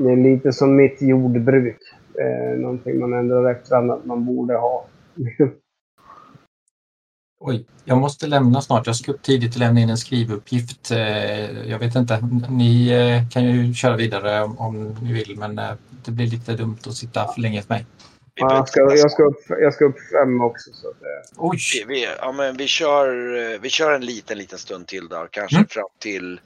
Det 0.03 0.11
är 0.11 0.17
lite 0.17 0.53
som 0.53 0.75
mitt 0.75 1.01
jordbruk. 1.01 1.77
Eh, 2.19 2.59
någonting 2.59 2.99
man 2.99 3.13
ändå 3.13 3.41
räknar 3.41 3.81
med 3.81 3.95
att 3.95 4.05
man 4.05 4.25
borde 4.25 4.53
ha. 4.53 4.87
Oj, 7.39 7.65
jag 7.85 7.97
måste 7.97 8.27
lämna 8.27 8.61
snart. 8.61 8.87
Jag 8.87 8.95
ska 8.95 9.11
upp 9.11 9.21
tidigt 9.21 9.53
och 9.53 9.59
lämna 9.59 9.79
in 9.79 9.89
en 9.89 9.97
skrivuppgift. 9.97 10.91
Eh, 10.91 11.69
Jag 11.69 11.79
vet 11.79 11.95
inte, 11.95 12.29
ni 12.49 12.89
eh, 12.89 13.29
kan 13.29 13.43
ju 13.43 13.73
köra 13.73 13.95
vidare 13.95 14.43
om, 14.43 14.57
om 14.57 14.95
ni 15.01 15.13
vill 15.13 15.37
men 15.39 15.59
eh, 15.59 15.71
det 16.05 16.11
blir 16.11 16.27
lite 16.27 16.53
dumt 16.53 16.77
att 16.87 16.93
sitta 16.93 17.27
för 17.27 17.41
länge 17.41 17.61
för 17.61 17.73
mig. 17.73 17.85
Vi 18.35 18.41
Ja, 18.41 18.55
jag, 18.55 18.69
ska, 18.69 18.79
jag, 18.95 19.11
ska 19.11 19.23
upp, 19.23 19.43
jag 19.47 19.73
ska 19.73 19.85
upp 19.85 19.99
fem 20.11 20.41
också. 20.41 20.73
Så 20.73 20.89
att, 20.89 21.01
eh, 21.01 21.33
Oj! 21.37 21.57
vi, 21.73 21.83
vi, 21.83 22.03
ja, 22.03 22.31
men 22.31 22.57
vi, 22.57 22.67
kör, 22.67 23.35
eh, 23.53 23.59
vi 23.59 23.69
kör 23.69 23.91
en 23.91 24.05
liten, 24.05 24.37
liten 24.37 24.59
stund 24.59 24.87
till 24.87 25.07
då. 25.07 25.27
Kanske 25.31 25.55
Mm. 25.57 25.67
fram 25.67 25.89
till 25.99 26.41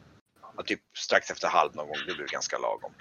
ja, 0.58 0.64
typ 0.64 0.82
strax 0.98 1.32
efter 1.32 1.48
halv 1.48 1.76
någon 1.76 1.88
gång. 1.88 1.98
Det 2.08 2.14
blir 2.14 2.28
ganska 2.28 2.58
lagom. 2.58 2.94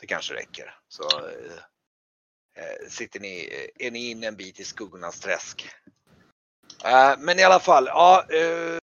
Det 0.00 0.06
kanske 0.06 0.34
räcker. 0.34 0.74
Så 0.88 1.02
eh, 1.02 2.64
eh, 2.64 2.88
sitter 2.88 3.20
ni, 3.20 3.48
eh, 3.78 3.86
är 3.86 3.90
ni 3.90 4.10
inne 4.10 4.26
en 4.26 4.36
bit 4.36 4.60
i 4.60 4.64
skuggornas 4.64 5.20
träsk. 5.20 5.68
Eh, 6.84 7.14
men 7.18 7.38
i 7.38 7.42
alla 7.42 7.60
fall, 7.60 7.86
ja. 7.86 8.24
eh, 8.30 8.78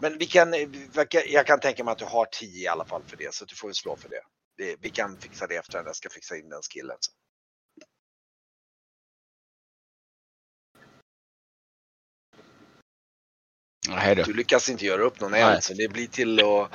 men 0.00 0.18
vi 0.18 0.26
kan, 0.26 0.50
vi 0.50 0.88
jag 1.26 1.46
kan 1.46 1.60
tänka 1.60 1.84
mig 1.84 1.92
att 1.92 1.98
du 1.98 2.04
har 2.04 2.26
10 2.26 2.64
i 2.64 2.68
alla 2.68 2.84
fall 2.84 3.02
för 3.06 3.16
det. 3.16 3.34
Så 3.34 3.44
du 3.44 3.54
får 3.54 3.72
slå 3.72 3.96
för 3.96 4.08
det. 4.08 4.22
det 4.58 4.76
vi 4.80 4.90
kan 4.90 5.16
fixa 5.18 5.46
det 5.46 5.56
efter. 5.56 5.82
Jag 5.86 5.96
ska 5.96 6.08
fixa 6.08 6.36
in 6.36 6.48
den 6.48 6.60
skillen. 6.62 6.96
sen. 7.00 7.14
Nej 13.88 14.14
du. 14.14 14.22
Du 14.22 14.32
lyckas 14.32 14.68
inte 14.68 14.84
göra 14.84 15.02
upp 15.02 15.20
någon 15.20 15.34
eld 15.34 15.62
så 15.62 15.74
det 15.74 15.88
blir 15.88 16.06
till 16.06 16.40
att 16.40 16.70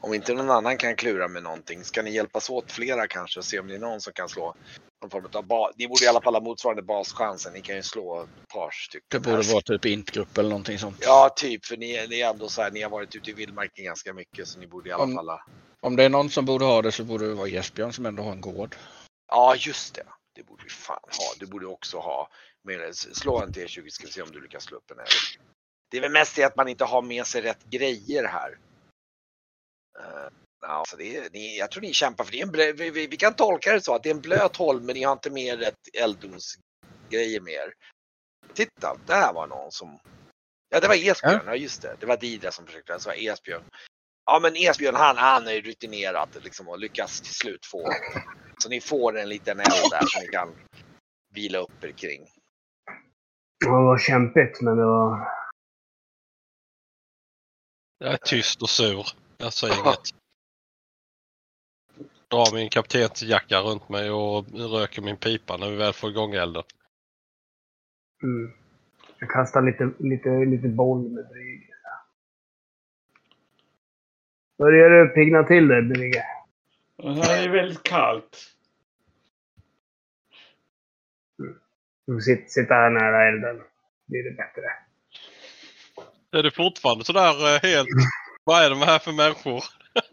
om 0.00 0.14
inte 0.14 0.34
någon 0.34 0.50
annan 0.50 0.76
kan 0.78 0.96
klura 0.96 1.28
med 1.28 1.42
någonting 1.42 1.84
ska 1.84 2.02
ni 2.02 2.10
hjälpas 2.14 2.50
åt 2.50 2.72
flera 2.72 3.06
kanske 3.06 3.38
och 3.40 3.44
se 3.44 3.58
om 3.58 3.68
det 3.68 3.74
är 3.74 3.78
någon 3.78 4.00
som 4.00 4.12
kan 4.12 4.28
slå 4.28 4.54
någon 5.02 5.10
form 5.10 5.26
av 5.32 5.46
ba- 5.46 5.70
Ni 5.76 5.88
borde 5.88 6.04
i 6.04 6.08
alla 6.08 6.20
fall 6.20 6.34
ha 6.34 6.40
motsvarande 6.40 6.82
baschansen. 6.82 7.52
Ni 7.52 7.60
kan 7.60 7.76
ju 7.76 7.82
slå 7.82 8.22
ett 8.22 8.48
par 8.48 8.70
stycken. 8.70 9.06
Det 9.10 9.20
borde 9.20 9.42
vara 9.42 9.60
typ 9.60 9.84
intgrupp 9.84 10.38
eller 10.38 10.48
någonting 10.48 10.78
sånt. 10.78 10.96
Ja, 11.00 11.32
typ. 11.36 11.66
För 11.66 11.76
ni, 11.76 12.06
ni 12.10 12.20
är 12.20 12.30
ändå 12.30 12.48
så 12.48 12.62
här, 12.62 12.70
ni 12.70 12.82
har 12.82 12.90
varit 12.90 13.14
ute 13.16 13.30
i 13.30 13.32
vildmarken 13.32 13.84
ganska 13.84 14.12
mycket 14.12 14.48
så 14.48 14.58
ni 14.58 14.66
borde 14.66 14.88
i 14.88 14.92
alla 14.92 15.02
Om- 15.04 15.14
fall 15.14 15.28
ha... 15.28 15.44
Om 15.80 15.96
det 15.96 16.04
är 16.04 16.08
någon 16.08 16.30
som 16.30 16.44
borde 16.44 16.64
ha 16.64 16.82
det 16.82 16.92
så 16.92 17.04
borde 17.04 17.28
det 17.28 17.34
vara 17.34 17.48
Esbjörn 17.48 17.92
som 17.92 18.06
ändå 18.06 18.22
har 18.22 18.32
en 18.32 18.40
gård. 18.40 18.76
Ja, 19.28 19.54
just 19.58 19.94
det. 19.94 20.02
Det 20.34 20.42
borde 20.42 20.64
vi 20.64 20.70
fan 20.70 20.96
ha. 21.02 21.34
Du 21.38 21.46
borde 21.46 21.66
också 21.66 21.98
ha. 21.98 22.28
Men 22.64 22.94
slå 22.94 23.42
en 23.42 23.52
T20 23.52 23.88
ska 23.88 24.06
vi 24.06 24.12
se 24.12 24.22
om 24.22 24.30
du 24.32 24.40
lyckas 24.40 24.64
slå 24.64 24.76
upp 24.76 24.90
en 24.90 24.98
eld. 24.98 25.08
Det 25.90 25.96
är 25.96 26.00
väl 26.00 26.12
mest 26.12 26.36
det 26.36 26.44
att 26.44 26.56
man 26.56 26.68
inte 26.68 26.84
har 26.84 27.02
med 27.02 27.26
sig 27.26 27.42
rätt 27.42 27.64
grejer 27.64 28.24
här. 28.24 28.58
Uh, 29.98 30.28
alltså 30.60 30.96
det 30.96 31.16
är, 31.16 31.30
ni, 31.32 31.58
jag 31.58 31.70
tror 31.70 31.82
ni 31.82 31.92
kämpar 31.92 32.24
för 32.24 32.32
det. 32.32 32.40
Är 32.40 32.42
en 32.42 32.52
blö, 32.52 32.72
vi, 32.72 32.90
vi, 32.90 33.06
vi 33.06 33.16
kan 33.16 33.34
tolka 33.34 33.72
det 33.72 33.80
så 33.80 33.94
att 33.94 34.02
det 34.02 34.08
är 34.08 34.14
en 34.14 34.20
blöt 34.20 34.56
holm 34.56 34.86
men 34.86 34.94
ni 34.94 35.02
har 35.02 35.12
inte 35.12 35.30
med 35.30 35.58
rätt 35.58 35.88
elddonsgrejer 35.92 37.40
med 37.40 37.52
er. 37.52 37.72
Titta, 38.54 38.96
där 39.06 39.32
var 39.32 39.46
någon 39.46 39.72
som... 39.72 39.98
Ja, 40.68 40.80
det 40.80 40.88
var 40.88 40.94
Esbjörn. 40.94 41.40
Ja, 41.46 41.54
just 41.54 41.82
det. 41.82 41.96
Det 42.00 42.06
var 42.06 42.16
Didra 42.16 42.50
som 42.50 42.66
försökte. 42.66 42.92
Det 42.92 43.06
var 43.06 43.14
Esbjörn. 43.32 43.62
Ja, 44.26 44.38
men 44.42 44.56
Esbjörn 44.56 44.94
han, 44.94 45.16
han 45.16 45.46
är 45.46 45.60
rutinerad 45.60 46.28
liksom, 46.42 46.68
och 46.68 46.78
lyckas 46.78 47.20
till 47.20 47.34
slut 47.34 47.66
få. 47.66 47.92
Så 48.58 48.68
ni 48.68 48.80
får 48.80 49.18
en 49.18 49.28
liten 49.28 49.60
eld 49.60 49.90
där 49.90 50.06
som 50.06 50.22
ni 50.22 50.28
kan 50.28 50.48
vila 51.34 51.58
upp 51.58 51.84
er 51.84 51.92
kring. 51.92 52.26
Det 53.60 53.70
var 53.70 53.98
kämpigt, 53.98 54.60
men 54.60 54.76
det 54.76 54.84
var... 54.84 55.39
Jag 58.02 58.12
är 58.12 58.16
tyst 58.16 58.62
och 58.62 58.70
sur. 58.70 59.06
Jag 59.38 59.52
säger 59.52 59.74
inget. 59.74 60.14
Drar 62.28 62.54
min 62.54 62.70
kaptensjacka 62.70 63.60
runt 63.60 63.88
mig 63.88 64.10
och 64.10 64.46
röker 64.52 65.02
min 65.02 65.16
pipa 65.16 65.56
när 65.56 65.70
vi 65.70 65.76
väl 65.76 65.92
får 65.92 66.10
igång 66.10 66.34
elden. 66.34 66.62
Mm. 68.22 68.52
Jag 69.18 69.30
kastar 69.30 69.62
lite, 69.62 69.90
lite, 69.98 70.28
lite 70.28 70.68
boll 70.68 71.10
med 71.10 71.28
Brygge. 71.28 71.74
Börjar 74.58 74.90
du 74.90 75.08
pigna 75.08 75.44
till 75.44 75.68
dig, 75.68 75.82
Brygge? 75.82 76.24
Det 76.96 77.26
här 77.26 77.44
är 77.44 77.48
väldigt 77.48 77.82
kallt. 77.82 78.56
Du 82.06 82.20
sitter, 82.20 82.48
sitter 82.48 82.74
här 82.74 82.90
nära 82.90 83.28
elden. 83.28 83.62
Blir 84.06 84.24
det 84.24 84.36
bättre. 84.36 84.62
Är 86.32 86.42
det 86.42 86.50
fortfarande 86.50 87.04
sådär 87.04 87.54
eh, 87.54 87.60
helt... 87.62 87.88
Vad 88.44 88.62
är 88.64 88.70
de 88.70 88.82
här 88.82 88.98
för 88.98 89.12
människor? 89.12 89.64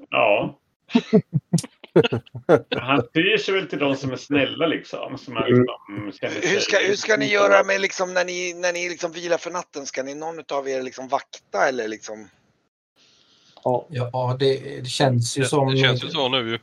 Ja. 0.10 0.60
Han 2.78 3.02
styr 3.02 3.38
sig 3.38 3.54
väl 3.54 3.68
till 3.70 3.80
de 3.80 3.96
som 3.96 4.12
är 4.12 4.16
snälla 4.16 4.68
liksom. 4.68 5.18
Som 5.18 5.38
är, 5.38 5.48
Mm. 5.48 6.06
liksom 6.06 6.30
sig- 6.32 6.50
Hur 6.52 6.60
ska, 6.60 6.78
hur 6.78 6.96
ska 6.96 7.18
ni 7.18 7.26
göra 7.32 7.64
med 7.64 7.82
liksom 7.82 8.14
när 8.14 8.26
ni, 8.26 8.54
när 8.54 8.74
ni 8.74 8.90
liksom 8.90 9.12
vilar 9.12 9.38
för 9.38 9.52
natten? 9.52 9.86
Ska 9.86 10.04
ni 10.04 10.16
någon 10.16 10.44
av 10.54 10.70
er 10.70 10.82
liksom 10.82 11.08
vakta 11.08 11.68
eller 11.70 11.88
liksom? 11.88 12.30
Ja. 13.64 13.88
Ja, 13.90 14.38
det, 14.40 14.80
det 14.82 14.90
känns 14.90 15.38
ju 15.38 15.44
som... 15.46 15.72
Det 15.72 15.78
känns 15.78 16.04
ju 16.04 16.10
så 16.10 16.30
nu 16.30 16.50
ju. 16.50 16.60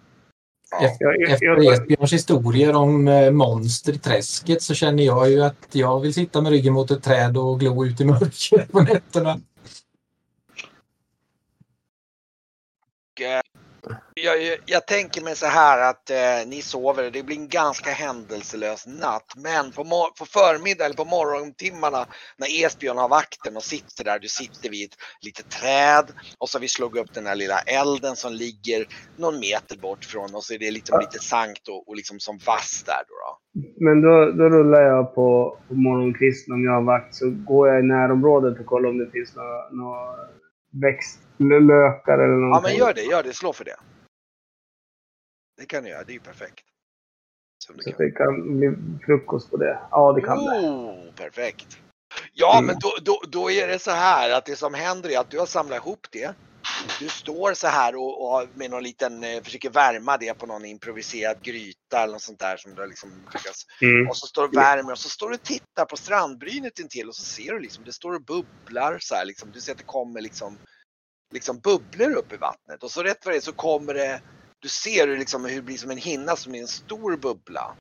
Efter 0.80 1.72
Esbjörns 1.72 2.12
historier 2.12 2.74
om 2.74 3.08
eh, 3.08 3.30
monster 3.30 3.92
i 3.92 3.98
träsket 3.98 4.62
så 4.62 4.74
känner 4.74 5.02
jag 5.02 5.30
ju 5.30 5.42
att 5.42 5.68
jag 5.72 6.00
vill 6.00 6.14
sitta 6.14 6.40
med 6.40 6.52
ryggen 6.52 6.72
mot 6.72 6.90
ett 6.90 7.02
träd 7.02 7.36
och 7.36 7.60
glo 7.60 7.86
ut 7.86 8.00
i 8.00 8.04
mörkret 8.04 8.72
på 8.72 8.80
nätterna. 8.80 9.40
Jag, 14.24 14.36
jag, 14.66 14.86
tänker 14.86 15.22
mig 15.22 15.36
så 15.36 15.46
här 15.46 15.90
att 15.90 16.10
eh, 16.10 16.48
ni 16.48 16.62
sover, 16.62 17.10
det 17.10 17.22
blir 17.22 17.36
en 17.36 17.48
ganska 17.48 17.90
händelselös 17.90 18.86
natt. 18.86 19.28
Men 19.36 19.70
på, 19.72 19.84
på 20.18 20.24
förmiddag 20.38 20.84
eller 20.84 20.96
på 20.96 21.04
morgontimmarna 21.04 22.06
när 22.38 22.64
Esbjörn 22.64 22.98
har 22.98 23.08
vakten 23.08 23.56
och 23.56 23.62
sitter 23.62 24.04
där, 24.04 24.18
du 24.18 24.28
sitter 24.28 24.70
vid 24.70 24.84
ett 24.88 24.96
litet 25.26 25.50
träd 25.50 26.06
och 26.38 26.48
så 26.48 26.58
har 26.58 26.60
vi 26.60 26.68
slagit 26.68 27.02
upp 27.02 27.14
den 27.14 27.26
här 27.26 27.34
lilla 27.34 27.58
elden 27.80 28.16
som 28.16 28.32
ligger 28.32 28.80
någon 29.16 29.40
meter 29.40 29.76
bort 29.78 30.04
från 30.04 30.34
oss. 30.34 30.46
Så 30.46 30.54
är 30.54 30.58
det 30.58 30.70
liksom 30.70 31.00
lite 31.00 31.18
sankt 31.18 31.68
och, 31.68 31.88
och 31.88 31.96
liksom 31.96 32.16
som 32.20 32.38
vass 32.46 32.84
där 32.86 33.02
då. 33.08 33.14
då. 33.24 33.30
men 33.84 34.02
då, 34.02 34.14
då 34.38 34.44
rullar 34.56 34.82
jag 34.82 35.14
på, 35.14 35.58
på 35.68 35.74
morgonkvisten 35.74 36.54
om 36.54 36.64
jag 36.64 36.72
har 36.72 36.82
vakt. 36.82 37.14
Så 37.14 37.30
går 37.30 37.68
jag 37.68 37.80
i 37.80 37.86
närområdet 37.86 38.60
och 38.60 38.66
kollar 38.66 38.88
om 38.88 38.98
det 38.98 39.10
finns 39.10 39.36
några, 39.36 39.70
några 39.70 40.06
växt, 40.82 41.20
lökar 41.72 42.18
eller 42.24 42.32
Ja 42.32 42.46
någonting. 42.46 42.70
men 42.70 42.78
gör 42.78 42.92
det, 42.94 43.02
gör 43.02 43.22
det, 43.22 43.32
slå 43.32 43.52
för 43.52 43.64
det. 43.64 43.76
Det 45.56 45.66
kan 45.66 45.84
du 45.84 45.90
göra, 45.90 46.04
det 46.04 46.12
är 46.12 46.14
ju 46.14 46.20
perfekt. 46.20 46.64
Som 47.58 47.76
Så 47.78 47.90
det 47.98 48.10
kan 48.10 48.58
bli 48.58 48.74
frukost 49.06 49.50
på 49.50 49.56
det. 49.56 49.78
Ja, 49.90 50.12
det 50.12 50.20
kan 50.20 50.38
det. 50.44 50.50
Oh, 50.50 51.12
perfekt. 51.14 51.78
Ja, 52.32 52.52
Mm. 52.58 52.66
men 52.66 52.76
då, 52.80 52.92
då, 53.02 53.20
då 53.28 53.50
är 53.50 53.68
det 53.68 53.78
så 53.78 53.90
här 53.90 54.30
att 54.30 54.46
det 54.46 54.56
som 54.56 54.74
händer 54.74 55.10
är 55.10 55.18
att 55.18 55.30
du 55.30 55.38
har 55.38 55.46
samlat 55.46 55.76
ihop 55.78 56.06
det. 56.10 56.34
Du 57.00 57.08
står 57.08 57.54
så 57.54 57.66
här 57.66 57.96
och, 57.96 58.34
och 58.34 58.48
med 58.54 58.70
någon 58.70 58.82
liten, 58.82 59.24
eh, 59.24 59.42
försöker 59.42 59.70
värma 59.70 60.16
det 60.16 60.34
på 60.38 60.46
någon 60.46 60.64
improviserad 60.64 61.42
gryta 61.42 62.02
eller 62.02 62.12
något 62.12 62.22
sånt 62.22 62.38
där 62.38 62.56
som 62.56 62.74
du 62.74 62.86
liksom 62.86 63.10
lyckats. 63.32 63.66
Mm. 63.82 64.08
Och 64.08 64.16
så 64.16 64.26
står 64.26 64.42
du 64.42 64.48
och 64.48 64.56
värmer 64.56 64.92
och 64.92 64.98
så 64.98 65.08
står 65.08 65.28
du 65.28 65.34
och 65.34 65.42
tittar 65.42 65.84
på 65.84 65.96
strandbrynet 65.96 66.78
intill 66.78 67.08
och 67.08 67.14
så 67.16 67.24
ser 67.24 67.52
du 67.52 67.60
liksom, 67.60 67.84
det 67.84 67.92
står 67.92 68.14
och 68.14 68.22
bubblar 68.24 68.98
så 69.00 69.14
här 69.14 69.24
liksom. 69.24 69.50
Du 69.52 69.60
ser 69.60 69.72
att 69.72 69.78
det 69.78 69.84
kommer 69.84 70.20
liksom, 70.20 70.58
liksom 71.32 71.58
bubblor 71.58 72.12
upp 72.14 72.32
i 72.32 72.36
vattnet 72.36 72.82
och 72.82 72.90
så 72.90 73.02
rätt 73.02 73.24
vad 73.24 73.34
det 73.34 73.38
är 73.38 73.40
så 73.40 73.52
kommer 73.52 73.94
det, 73.94 74.20
du 74.64 74.70
ser 74.70 75.08
hur, 75.08 75.18
liksom, 75.18 75.44
hur 75.44 75.56
det 75.56 75.62
blir 75.62 75.76
som 75.76 75.90
en 75.90 75.98
hinna 75.98 76.36
som 76.36 76.54
är 76.54 76.60
en 76.60 76.68
stor 76.68 77.16
bubbla 77.16 77.76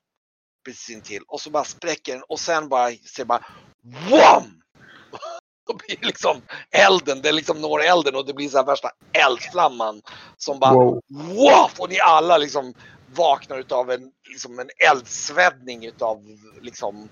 precis 0.64 0.90
intill 0.90 1.22
och 1.28 1.40
så 1.40 1.50
bara 1.50 1.64
spräcker 1.64 2.12
den 2.12 2.22
och 2.28 2.40
sen 2.40 2.68
bara 2.68 2.90
ser 2.90 3.24
bara 3.24 3.44
WHAM! 3.82 4.42
Då 5.66 5.74
blir 5.74 5.96
det 5.96 6.06
liksom 6.06 6.42
elden, 6.70 7.22
det 7.22 7.32
liksom 7.32 7.60
når 7.60 7.82
elden 7.82 8.14
och 8.14 8.26
det 8.26 8.34
blir 8.34 8.48
så 8.48 8.56
här 8.56 8.64
värsta 8.64 8.90
eldflamman 9.12 10.02
som 10.36 10.58
bara 10.58 10.74
Wow. 10.74 11.02
wow! 11.08 11.70
Och 11.78 11.90
ni 11.90 12.00
alla 12.00 12.38
liksom 12.38 12.74
vaknar 13.14 13.58
utav 13.58 13.90
en, 13.90 14.12
liksom 14.28 14.58
en 14.58 14.70
eldsväddning 14.90 15.86
utav 15.86 16.22
liksom 16.60 17.08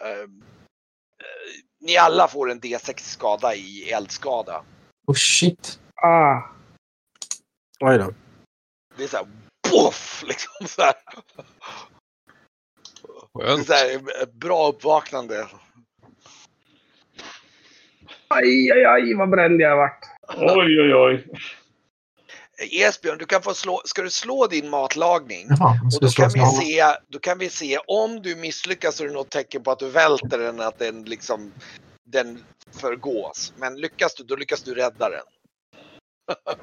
ehm, 0.00 0.42
eh, 1.20 1.62
ni 1.80 1.96
alla 1.96 2.28
får 2.28 2.50
en 2.50 2.60
D6 2.60 2.98
skada 2.98 3.54
i 3.54 3.90
eldskada. 3.90 4.64
Oh 5.06 5.14
shit! 5.14 5.80
Ah, 5.94 6.42
Oj 7.80 7.98
då. 7.98 8.12
Det 8.98 9.04
är 9.04 9.08
så 9.08 9.16
här 9.16 9.26
poff! 9.70 10.24
Liksom 10.26 10.66
så 10.66 10.82
här. 10.82 10.94
Det 13.34 13.42
är 13.42 13.46
Skönt. 13.46 13.66
så 13.66 13.72
här, 13.72 14.26
bra 14.26 14.68
uppvaknande. 14.68 15.46
aj, 18.28 18.70
aj, 18.72 18.84
aj, 18.84 19.14
vad 19.14 19.30
bränd 19.30 19.60
jag 19.60 19.76
vart. 19.76 20.00
Oj, 20.36 20.80
oj, 20.80 20.94
oj. 20.94 21.26
Esbjörn, 22.72 23.18
du 23.18 23.26
kan 23.26 23.42
få 23.42 23.54
slå, 23.54 23.82
ska 23.84 24.02
du 24.02 24.10
slå 24.10 24.46
din 24.46 24.70
matlagning? 24.70 25.46
Jaha, 25.48 25.80
Och 25.84 26.00
då 26.00 26.06
det 26.06 26.14
kan, 26.16 26.30
vi 26.34 26.40
se, 26.46 26.84
då 27.08 27.18
kan 27.18 27.38
vi 27.38 27.50
se 27.50 27.78
om 27.86 28.22
du 28.22 28.36
misslyckas 28.36 28.96
så 28.96 29.04
är 29.04 29.08
det 29.08 29.14
något 29.14 29.30
tecken 29.30 29.62
på 29.62 29.70
att 29.70 29.78
du 29.78 29.88
välter 29.90 30.38
den, 30.38 30.60
att 30.60 30.78
den 30.78 31.04
liksom 31.04 31.52
den 32.04 32.44
förgås. 32.80 33.52
Men 33.56 33.76
lyckas 33.76 34.14
du, 34.14 34.24
då 34.24 34.36
lyckas 34.36 34.62
du 34.62 34.74
rädda 34.74 35.10
den. 35.10 35.24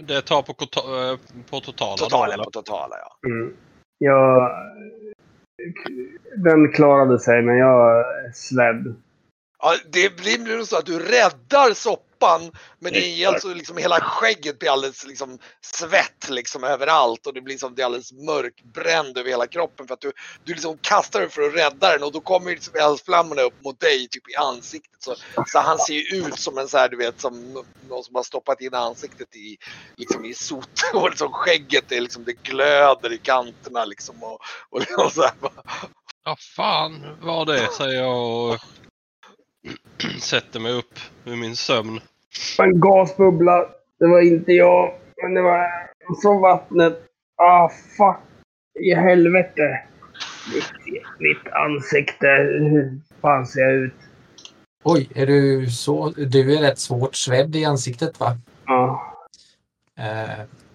Det 0.00 0.20
tar 0.22 0.42
på, 0.42 0.52
eh, 0.52 1.18
på 1.50 1.60
totala. 1.60 2.08
då, 2.10 2.32
eller? 2.32 2.44
på 2.44 2.50
totala 2.50 2.96
ja. 2.96 3.28
Mm. 3.28 3.56
Jag... 3.98 4.50
Den 6.36 6.72
klarade 6.72 7.20
sig, 7.20 7.42
men 7.42 7.56
jag 7.56 7.98
är 7.98 8.32
svedd. 8.32 8.94
ja 9.62 9.74
det 9.92 10.16
blir 10.16 10.56
nog 10.56 10.66
så 10.66 10.76
att 10.76 10.86
du 10.86 10.98
räddar 10.98 11.74
soppan 12.24 12.50
men 12.78 12.92
det 12.92 13.22
är 13.22 13.28
alltså 13.28 13.54
liksom 13.54 13.76
hela 13.76 14.00
skägget 14.00 14.58
blir 14.58 14.70
alldeles 14.70 15.06
liksom 15.06 15.38
svett 15.60 16.28
liksom 16.28 16.64
överallt 16.64 17.26
och 17.26 17.34
det 17.34 17.40
blir 17.40 17.58
som 17.58 17.74
det 17.74 17.82
är 17.82 17.86
alldeles 17.86 18.12
mörkbränd 18.12 19.18
över 19.18 19.30
hela 19.30 19.46
kroppen 19.46 19.86
för 19.86 19.94
att 19.94 20.00
du, 20.00 20.12
du 20.44 20.52
liksom 20.52 20.78
kastar 20.78 21.20
den 21.20 21.30
för 21.30 21.42
att 21.42 21.54
rädda 21.54 21.92
den 21.92 22.02
och 22.02 22.12
då 22.12 22.20
kommer 22.20 22.48
ju 22.48 22.54
liksom 22.54 22.74
eldflammorna 22.80 23.42
upp 23.42 23.64
mot 23.64 23.80
dig 23.80 24.08
typ 24.08 24.30
i 24.30 24.34
ansiktet. 24.36 25.02
Så, 25.02 25.14
så 25.46 25.58
han 25.58 25.78
ser 25.78 25.94
ju 25.94 26.00
ut 26.00 26.38
som 26.38 26.58
en 26.58 26.68
så 26.68 26.78
här 26.78 26.88
du 26.88 26.96
vet 26.96 27.20
som 27.20 27.64
någon 27.88 28.04
som 28.04 28.14
har 28.14 28.22
stoppat 28.22 28.60
in 28.60 28.74
ansiktet 28.74 29.36
i 29.36 29.56
liksom 29.96 30.24
i 30.24 30.34
sot 30.34 30.80
och 30.94 31.10
liksom 31.10 31.32
skägget 31.32 31.92
är 31.92 32.00
liksom 32.00 32.24
det 32.24 32.42
glöder 32.42 33.12
i 33.12 33.18
kanterna 33.18 33.84
liksom 33.84 34.22
och, 34.22 34.38
och 34.70 34.80
liksom 34.80 35.10
så 35.10 35.22
här. 35.22 35.32
Ja, 36.24 36.36
fan 36.56 37.18
var 37.22 37.46
det, 37.46 37.68
säger 37.72 38.02
jag 38.02 38.50
och 38.50 38.60
sätter 40.20 40.60
mig 40.60 40.72
upp 40.72 40.98
ur 41.24 41.36
min 41.36 41.56
sömn. 41.56 42.00
En 42.58 42.80
gasbubbla. 42.80 43.66
Det 43.98 44.06
var 44.06 44.20
inte 44.20 44.52
jag. 44.52 44.94
Men 45.22 45.34
det 45.34 45.42
var 45.42 45.66
från 46.22 46.40
vattnet. 46.40 46.98
Ah, 47.36 47.68
fuck. 47.68 48.16
I 48.80 48.94
helvete. 48.94 49.80
Mitt, 50.54 51.02
mitt 51.18 51.52
ansikte. 51.52 52.26
Hur 52.60 53.00
fan 53.20 53.46
ser 53.46 53.60
jag 53.60 53.72
ut? 53.72 53.94
Oj, 54.84 55.08
är 55.14 55.26
du 55.26 55.70
så... 55.70 56.08
Du 56.10 56.56
är 56.56 56.62
rätt 56.62 56.78
svårt 56.78 57.14
svedd 57.14 57.56
i 57.56 57.64
ansiktet 57.64 58.20
va? 58.20 58.36
Ja. 58.66 59.10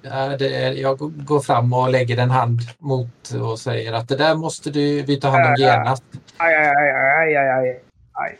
Ja, 0.01 0.37
det 0.37 0.55
är, 0.55 0.71
jag 0.71 0.97
går 1.25 1.39
fram 1.39 1.73
och 1.73 1.89
lägger 1.89 2.17
en 2.17 2.29
hand 2.29 2.59
mot 2.77 3.31
och 3.41 3.59
säger 3.59 3.93
att 3.93 4.07
det 4.07 4.15
där 4.15 4.35
måste 4.35 4.69
du, 4.69 5.01
vi 5.01 5.19
ta 5.19 5.29
hand 5.29 5.45
om 5.45 5.55
genast. 5.57 6.03
Aj, 6.37 6.55
aj, 6.55 6.65
aj, 6.67 7.35
aj, 7.35 7.49
aj, 7.49 7.81
aj. 8.13 8.39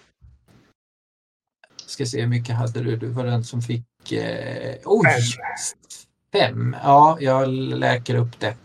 Ska 1.90 2.06
se 2.06 2.22
hur 2.22 2.28
mycket 2.28 2.56
hade 2.56 2.84
du? 2.84 2.96
Du 2.96 3.08
var 3.08 3.24
den 3.24 3.44
som 3.44 3.62
fick... 3.62 4.12
Eh, 4.12 4.76
oj! 4.86 5.06
Fem. 6.32 6.42
Fem. 6.42 6.76
Ja, 6.84 7.18
jag 7.20 7.48
läker 7.48 8.16
upp 8.16 8.40
det. 8.40 8.56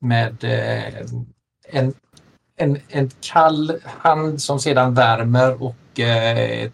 Med 0.00 0.44
eh, 0.44 1.06
en, 1.68 1.94
en, 2.56 2.78
en 2.88 3.10
kall 3.20 3.80
hand 3.84 4.42
som 4.42 4.58
sedan 4.58 4.94
värmer 4.94 5.62
och 5.62 6.00
eh, 6.00 6.70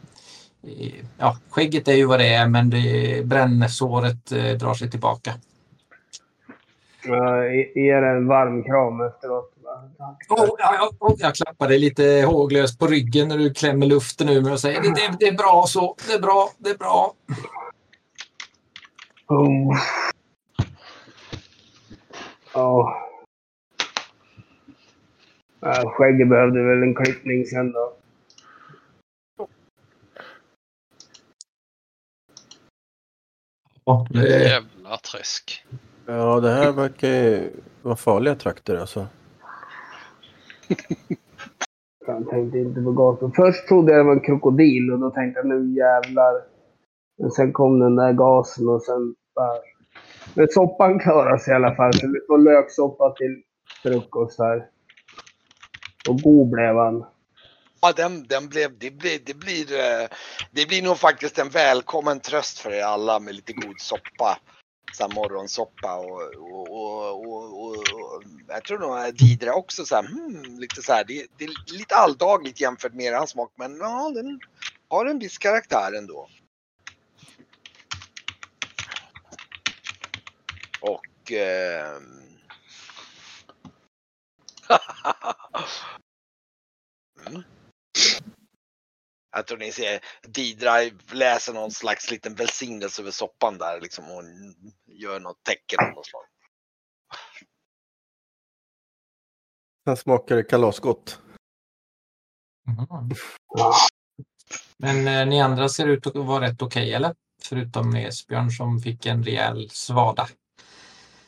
ja, 1.18 1.36
skägget 1.50 1.88
är 1.88 1.94
ju 1.94 2.06
vad 2.06 2.20
det 2.20 2.34
är 2.34 2.48
men 2.48 2.70
det, 2.70 3.26
brännsåret 3.26 4.32
eh, 4.32 4.52
drar 4.58 4.74
sig 4.74 4.90
tillbaka. 4.90 5.34
Jag 7.04 7.56
ger 7.56 8.02
en 8.02 8.26
varm 8.26 8.64
kram 8.64 9.00
efteråt. 9.00 9.54
Oh, 10.28 10.48
ja, 10.58 10.74
ja, 10.74 10.90
oh, 11.00 11.14
jag 11.18 11.34
klappar 11.34 11.68
dig 11.68 11.78
lite 11.78 12.24
håglöst 12.26 12.78
på 12.78 12.86
ryggen 12.86 13.28
när 13.28 13.38
du 13.38 13.54
klämmer 13.54 13.86
luften 13.86 14.28
ur 14.28 14.42
mig 14.42 14.52
och 14.52 14.60
säger 14.60 14.82
det, 14.82 14.88
det, 14.88 15.16
det 15.20 15.26
är 15.26 15.36
bra 15.36 15.64
så, 15.66 15.96
det 16.06 16.12
är 16.12 16.20
bra, 16.20 16.50
det 16.58 16.70
är 16.70 16.78
bra. 16.78 17.14
Oh. 19.28 19.76
Ja. 22.54 22.96
Ja, 25.60 25.90
Skägget 25.90 26.28
behövde 26.28 26.62
väl 26.62 26.82
en 26.82 26.94
klippning 26.94 27.46
sen 27.46 27.72
då. 27.72 27.96
Ja, 33.84 34.06
det, 34.10 34.28
Jävla 34.28 34.96
träsk. 34.96 35.64
Ja, 36.06 36.40
det 36.40 36.50
här 36.50 36.72
verkar 36.72 37.08
ju 37.08 37.50
vara 37.82 37.96
farliga 37.96 38.34
trakter 38.34 38.76
alltså. 38.76 39.06
Jag 42.06 42.28
tänkte 42.30 42.58
inte 42.58 42.80
på 42.80 42.92
gasen. 42.92 43.32
Först 43.32 43.68
trodde 43.68 43.92
jag 43.92 44.00
det 44.00 44.04
var 44.04 44.12
en 44.12 44.20
krokodil 44.20 44.92
och 44.92 44.98
då 44.98 45.10
tänkte 45.10 45.40
jag 45.40 45.46
nu 45.46 45.76
jävlar. 45.76 46.34
Men 47.18 47.30
sen 47.30 47.52
kom 47.52 47.78
den 47.80 47.96
där 47.96 48.12
gasen 48.12 48.68
och 48.68 48.82
sen 48.82 49.14
bara... 49.34 49.58
Men 50.34 50.48
soppan 50.48 50.98
klarade 50.98 51.38
sig 51.38 51.52
i 51.52 51.56
alla 51.56 51.74
fall. 51.74 51.94
Så 51.94 52.06
vi 52.06 52.20
får 52.26 52.38
löksoppa 52.38 53.10
till 53.10 53.42
frukost 53.82 54.38
här. 54.38 54.66
Och 56.08 56.20
god 56.22 56.50
blev 56.50 56.76
han. 56.76 57.04
Ja, 57.82 57.92
den, 57.96 58.26
den 58.26 58.48
blev, 58.48 58.78
det, 58.78 58.90
blir, 58.90 59.18
det, 59.26 59.34
blir, 59.34 59.72
eh, 59.78 60.08
det 60.50 60.68
blir 60.68 60.82
nog 60.82 60.96
faktiskt 60.96 61.38
en 61.38 61.48
välkommen 61.48 62.20
tröst 62.20 62.58
för 62.58 62.70
er 62.70 62.82
alla 62.82 63.20
med 63.20 63.34
lite 63.34 63.52
god 63.52 63.80
soppa. 63.80 64.38
Så 64.92 65.02
här 65.02 65.14
morgonsoppa 65.14 65.96
och, 65.96 66.22
och, 66.22 66.70
och, 66.70 67.26
och, 67.26 67.64
och, 67.64 67.76
och 67.76 68.22
jag 68.48 68.64
tror 68.64 68.78
nog 68.78 69.14
Didra 69.14 69.54
också 69.54 69.84
så 69.84 69.94
här, 69.94 70.02
hmm, 70.02 70.58
lite 70.58 70.82
så 70.82 70.92
här, 70.92 71.04
det, 71.04 71.26
det 71.36 71.44
är 71.44 71.72
lite 71.72 71.94
alldagligt 71.94 72.60
jämfört 72.60 72.94
med 72.94 73.06
eran 73.06 73.26
smak 73.26 73.52
men 73.56 73.76
ja, 73.76 74.12
den 74.14 74.40
har 74.88 75.06
en 75.06 75.18
viss 75.18 75.38
karaktär 75.38 75.92
ändå. 75.98 76.28
Och 80.80 81.32
Eh... 81.32 81.96
mm. 87.26 87.44
Jag 89.32 89.46
tror 89.46 89.58
ni 89.58 89.72
ser 89.72 90.00
Didra 90.22 90.72
läser 91.12 91.52
någon 91.52 91.70
slags 91.70 92.10
liten 92.10 92.34
välsignelse 92.34 93.02
över 93.02 93.10
soppan 93.10 93.58
där 93.58 93.80
liksom. 93.80 94.04
Hon 94.04 94.54
gör 94.86 95.20
något 95.20 95.42
tecken 95.42 95.78
av 95.88 95.94
något 95.94 96.06
slag. 96.06 96.22
Sen 99.84 99.96
smakar 99.96 100.36
det 100.36 100.44
kalasgott. 100.44 101.20
Mhm. 102.66 103.10
Men 104.76 105.08
eh, 105.08 105.26
ni 105.26 105.40
andra 105.40 105.68
ser 105.68 105.86
ut 105.86 106.06
att 106.06 106.14
vara 106.14 106.44
rätt 106.44 106.62
okej 106.62 106.94
eller? 106.94 107.14
Förutom 107.42 107.94
Esbjörn 107.96 108.50
som 108.50 108.80
fick 108.80 109.06
en 109.06 109.24
rejäl 109.24 109.70
svada. 109.70 110.28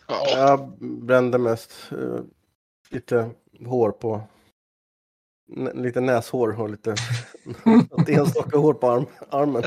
Jag 0.09 0.79
brände 0.79 1.39
mest 1.39 1.73
eh, 1.93 2.21
lite 2.91 3.31
hår 3.67 3.91
på... 3.91 4.23
Lite 5.75 6.01
näshår 6.01 6.61
och 6.61 6.71
lite... 6.71 6.95
något 7.65 8.09
enstaka 8.09 8.59
hår 8.59 8.75
på 8.75 8.91
arm, 8.91 9.07
armen. 9.31 9.65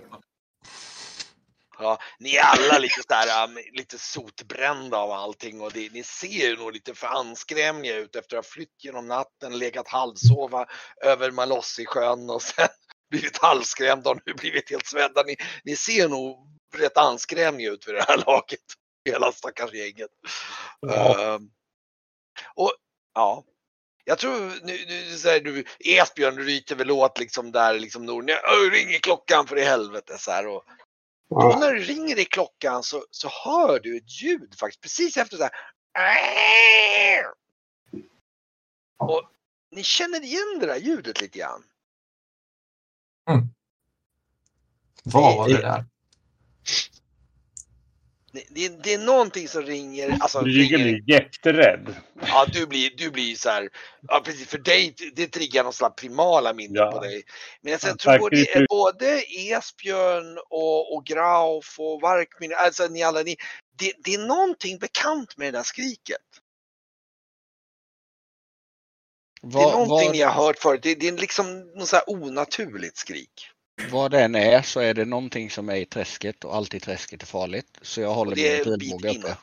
Ja, 1.80 2.00
ni 2.20 2.36
är 2.36 2.44
alla 2.44 2.78
lite 2.78 3.02
sådär, 3.02 3.44
um, 3.44 3.58
lite 3.74 3.98
sotbrända 3.98 4.98
av 4.98 5.12
allting 5.12 5.62
och 5.62 5.72
det, 5.72 5.94
ni 5.94 6.04
ser 6.04 6.50
ju 6.50 6.58
nog 6.58 6.74
lite 6.74 6.94
för 6.94 7.08
anskrämliga 7.08 7.98
ut 7.98 8.16
efter 8.16 8.38
att 8.38 8.46
ha 8.46 8.52
flytt 8.52 8.84
genom 8.84 9.08
natten, 9.08 9.58
legat 9.58 9.88
halvsova 9.88 10.66
över 11.04 11.32
Malossisjön 11.32 12.30
och 12.30 12.42
sen 12.42 12.68
blivit 13.10 13.38
halvskrämda 13.38 14.10
och 14.10 14.20
nu 14.26 14.34
blivit 14.34 14.70
helt 14.70 14.86
svedda. 14.86 15.24
Ni, 15.24 15.36
ni 15.64 15.76
ser 15.76 16.10
nog 16.10 16.38
rätt 16.76 16.98
anskrämliga 16.98 17.72
ut 17.72 17.88
vid 17.88 17.96
det 17.96 18.06
här 18.08 18.18
laget, 18.18 18.60
hela 19.06 19.32
stackars 19.32 19.74
gänget. 19.74 20.12
Ja. 20.80 21.36
Ehm, 21.36 21.50
och 22.56 22.72
ja, 23.14 23.44
jag 24.06 24.18
tror 24.18 24.66
nu, 24.66 24.86
nu 24.88 25.18
säger 25.18 25.42
du 25.42 25.64
Esbjörn, 25.80 26.36
du 26.36 26.44
ryter 26.44 26.76
väl 26.76 26.92
åt 26.92 27.20
liksom 27.20 27.52
där 27.52 27.80
liksom 27.80 28.06
Norden. 28.06 28.38
Ringer 28.72 29.00
klockan 29.00 29.48
för 29.48 29.58
i 29.58 29.64
helvete 29.64 30.18
så 30.18 30.32
här 30.32 30.48
och 30.48 30.64
då 31.30 31.58
när 31.60 31.74
det 31.74 31.80
ringer 31.80 32.20
i 32.20 32.26
klockan 32.26 32.84
så, 32.84 33.06
så 33.12 33.30
hör 33.30 33.80
du 33.80 33.98
ett 33.98 34.22
ljud 34.22 34.56
faktiskt 34.60 34.82
precis 34.82 35.18
efter 35.18 35.38
så 35.38 35.44
här. 35.44 35.52
Och 38.98 39.32
ni 39.72 39.84
känner 39.84 40.24
igen 40.24 40.60
det 40.60 40.66
där 40.66 40.78
ljudet 40.78 41.22
lite 41.22 41.40
grann. 41.40 41.64
Vad 45.04 45.38
var 45.38 45.48
det 45.48 45.62
där? 45.62 45.86
Det, 48.50 48.84
det, 48.84 48.94
är 48.94 48.98
någonting 48.98 49.48
som 49.48 49.62
ringer. 49.62 50.18
Alltså, 50.20 50.42
Lygen 50.42 50.80
ringer 50.84 50.96
är 50.96 51.22
jätterädd. 51.22 51.96
ja, 52.28 52.46
du 52.54 52.68
blir, 52.68 52.92
du 52.98 53.12
blir 53.12 53.36
så 53.36 53.50
här. 53.50 53.70
Ja, 54.08 54.22
precis. 54.26 54.48
För 54.48 54.58
dig, 54.58 54.96
det 55.16 55.28
triggar 55.28 55.64
någon 55.64 55.74
slags 55.74 55.96
primala 56.02 56.54
minnen 56.54 56.76
Ja. 56.76 56.92
på 56.92 57.00
dig. 57.00 57.24
Men 57.62 57.72
jag 57.72 57.82
Ja, 57.84 57.96
tror 57.96 58.30
det 58.30 58.52
är- 58.56 58.66
både 58.70 59.24
Esbjörn 59.52 60.38
och, 60.50 60.96
och 60.96 61.06
Grauf 61.06 61.76
och 61.80 62.02
Varkmin, 62.02 62.54
alltså 62.58 62.88
ni 62.88 63.04
alla, 63.04 63.22
ni, 63.22 63.36
det, 63.80 63.94
det 64.04 64.14
är 64.14 64.28
någonting 64.28 64.78
bekant 64.80 65.38
med 65.38 65.54
det 65.54 65.58
där 65.58 65.64
skriket. 65.64 66.18
Det 69.42 69.60
är 69.60 69.72
någonting 69.72 69.90
vad, 70.08 70.12
ni 70.12 70.22
har 70.22 70.32
hört 70.32 70.60
förut. 70.60 70.80
Det, 70.84 70.96
det 70.96 71.08
är 71.08 71.12
liksom 71.12 71.60
något 71.62 71.88
så 71.88 71.96
här 71.96 72.10
onaturligt 72.10 72.98
skrik. 72.98 73.48
Vad 73.92 74.12
det 74.12 74.22
än 74.22 74.36
är 74.36 74.62
så 74.62 74.80
är 74.80 74.94
det 74.94 75.06
någonting 75.06 75.50
som 75.50 75.70
är 75.70 75.76
i 75.76 75.86
träsket 75.86 76.44
och 76.46 76.56
alltid 76.56 76.82
träsket 76.82 77.22
är 77.22 77.28
farligt. 77.28 77.80
Så 77.82 78.02
jag 78.02 78.14
håller 78.14 78.36
min 78.36 78.80
pilbåge 78.80 79.10
uppe. 79.20 79.38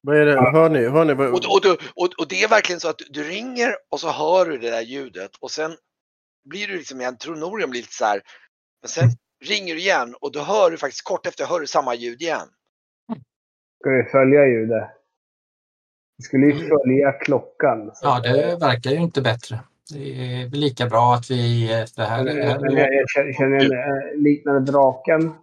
Vad 0.00 0.16
är 0.16 0.26
det? 0.26 0.50
Hör 0.50 0.68
ni? 0.68 0.88
Hör 0.88 1.04
ni? 1.04 1.14
vad- 1.14 1.28
Och, 1.28 1.34
och, 1.54 1.60
du- 1.62 1.78
och, 1.94 2.12
och 2.18 2.28
det 2.28 2.42
är 2.42 2.48
verkligen 2.48 2.80
så 2.80 2.88
att 2.88 3.00
du 3.10 3.24
ringer 3.24 3.76
och 3.90 4.00
så 4.00 4.10
hör 4.10 4.46
du 4.46 4.58
det 4.58 4.70
där 4.70 4.82
ljudet 4.82 5.30
och 5.40 5.50
sen 5.50 5.76
blir 6.44 6.66
du 6.68 6.76
liksom, 6.78 7.00
jag 7.00 7.18
tror 7.20 7.36
Norium 7.36 7.70
blir 7.70 7.80
lite 7.80 7.94
så 7.94 8.04
här, 8.04 8.22
men 8.82 8.88
sen 8.88 9.08
ringer 9.44 9.74
du 9.74 9.80
igen 9.80 10.14
och 10.20 10.32
då 10.32 10.40
hör 10.40 10.70
du 10.70 10.78
faktiskt 10.78 11.04
kort 11.04 11.26
efter 11.26 11.46
hör 11.46 11.60
du 11.60 11.66
samma 11.66 11.94
ljud 11.94 12.22
igen. 12.22 12.48
Ska 13.80 13.90
vi 13.90 14.04
följa 14.10 14.46
ljudet? 14.46 14.90
Vi 16.16 16.24
skulle 16.24 16.46
ju 16.46 16.52
följa 16.52 17.12
klockan. 17.12 17.90
så 17.94 18.06
Ja, 18.06 18.20
det 18.20 18.56
verkar 18.60 18.90
ju 18.90 18.96
inte 18.96 19.22
bättre. 19.22 19.58
Det 19.92 20.34
är 20.42 20.48
väl 20.48 20.60
lika 20.60 20.86
bra 20.86 21.14
att 21.14 21.30
vi... 21.30 21.72
eh, 21.72 21.84
Det 21.96 22.02
här, 22.04 22.24
Men, 22.24 22.36
det 22.36 22.42
här 22.44 22.60
men 22.60 22.76
jag, 22.76 22.94
jag 22.94 23.08
känner- 23.10 23.32
känner 23.32 23.56
en 23.56 23.72
eh, 23.72 24.22
liknande 24.22 24.72
draken. 24.72 25.34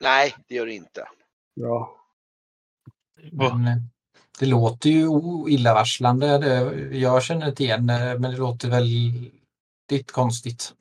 Nej, 0.00 0.34
det 0.48 0.54
gör 0.54 0.66
det 0.66 0.74
inte. 0.74 1.08
Bra. 1.56 1.96
men, 3.32 3.66
eh, 3.66 3.76
det 4.40 4.46
låter 4.46 4.90
ju 4.90 5.08
illavarslande. 5.48 6.38
Det, 6.38 6.96
jag 6.98 7.22
känner 7.22 7.48
inte 7.48 7.64
igen 7.64 7.86
det, 7.86 8.16
men 8.18 8.30
det 8.30 8.36
låter 8.36 8.70
väldigt 8.70 10.12
konstigt. 10.12 10.74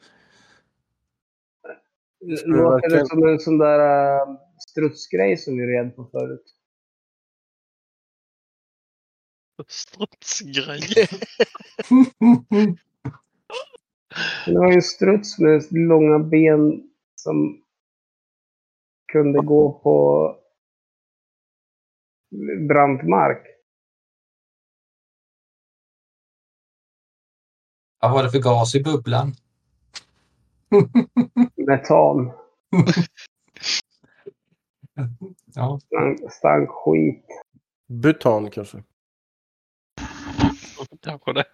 Låter 2.46 2.90
det 2.90 3.08
som 3.08 3.28
en 3.28 3.40
sån 3.40 3.58
där 3.58 3.80
uh, 3.80 4.38
strutsgrej 4.70 5.38
som 5.38 5.58
vi 5.58 5.66
red 5.66 5.96
på 5.96 6.06
förut? 6.06 6.56
Strutsgrej. 9.68 10.80
Det 14.46 14.58
var 14.58 14.68
ju 14.68 14.76
en 14.76 14.82
struts 14.82 15.40
med 15.40 15.64
långa 15.72 16.20
ben 16.20 16.84
som 17.16 17.64
kunde 19.12 19.40
gå 19.40 19.80
på 19.84 20.28
brant 22.70 23.04
mark. 23.04 23.48
Vad 28.00 28.12
var 28.12 28.24
det 28.24 28.30
för 28.30 28.40
gas 28.40 28.76
i 28.76 28.84
bubblan? 28.84 29.34
Metan. 31.68 32.32
Ja, 35.56 35.80
Stank, 35.80 36.34
stank 36.34 36.70
skit. 36.70 37.26
Butan 37.88 38.52
kanske. 38.52 38.84
Kanske 41.02 41.34
det. 41.34 41.46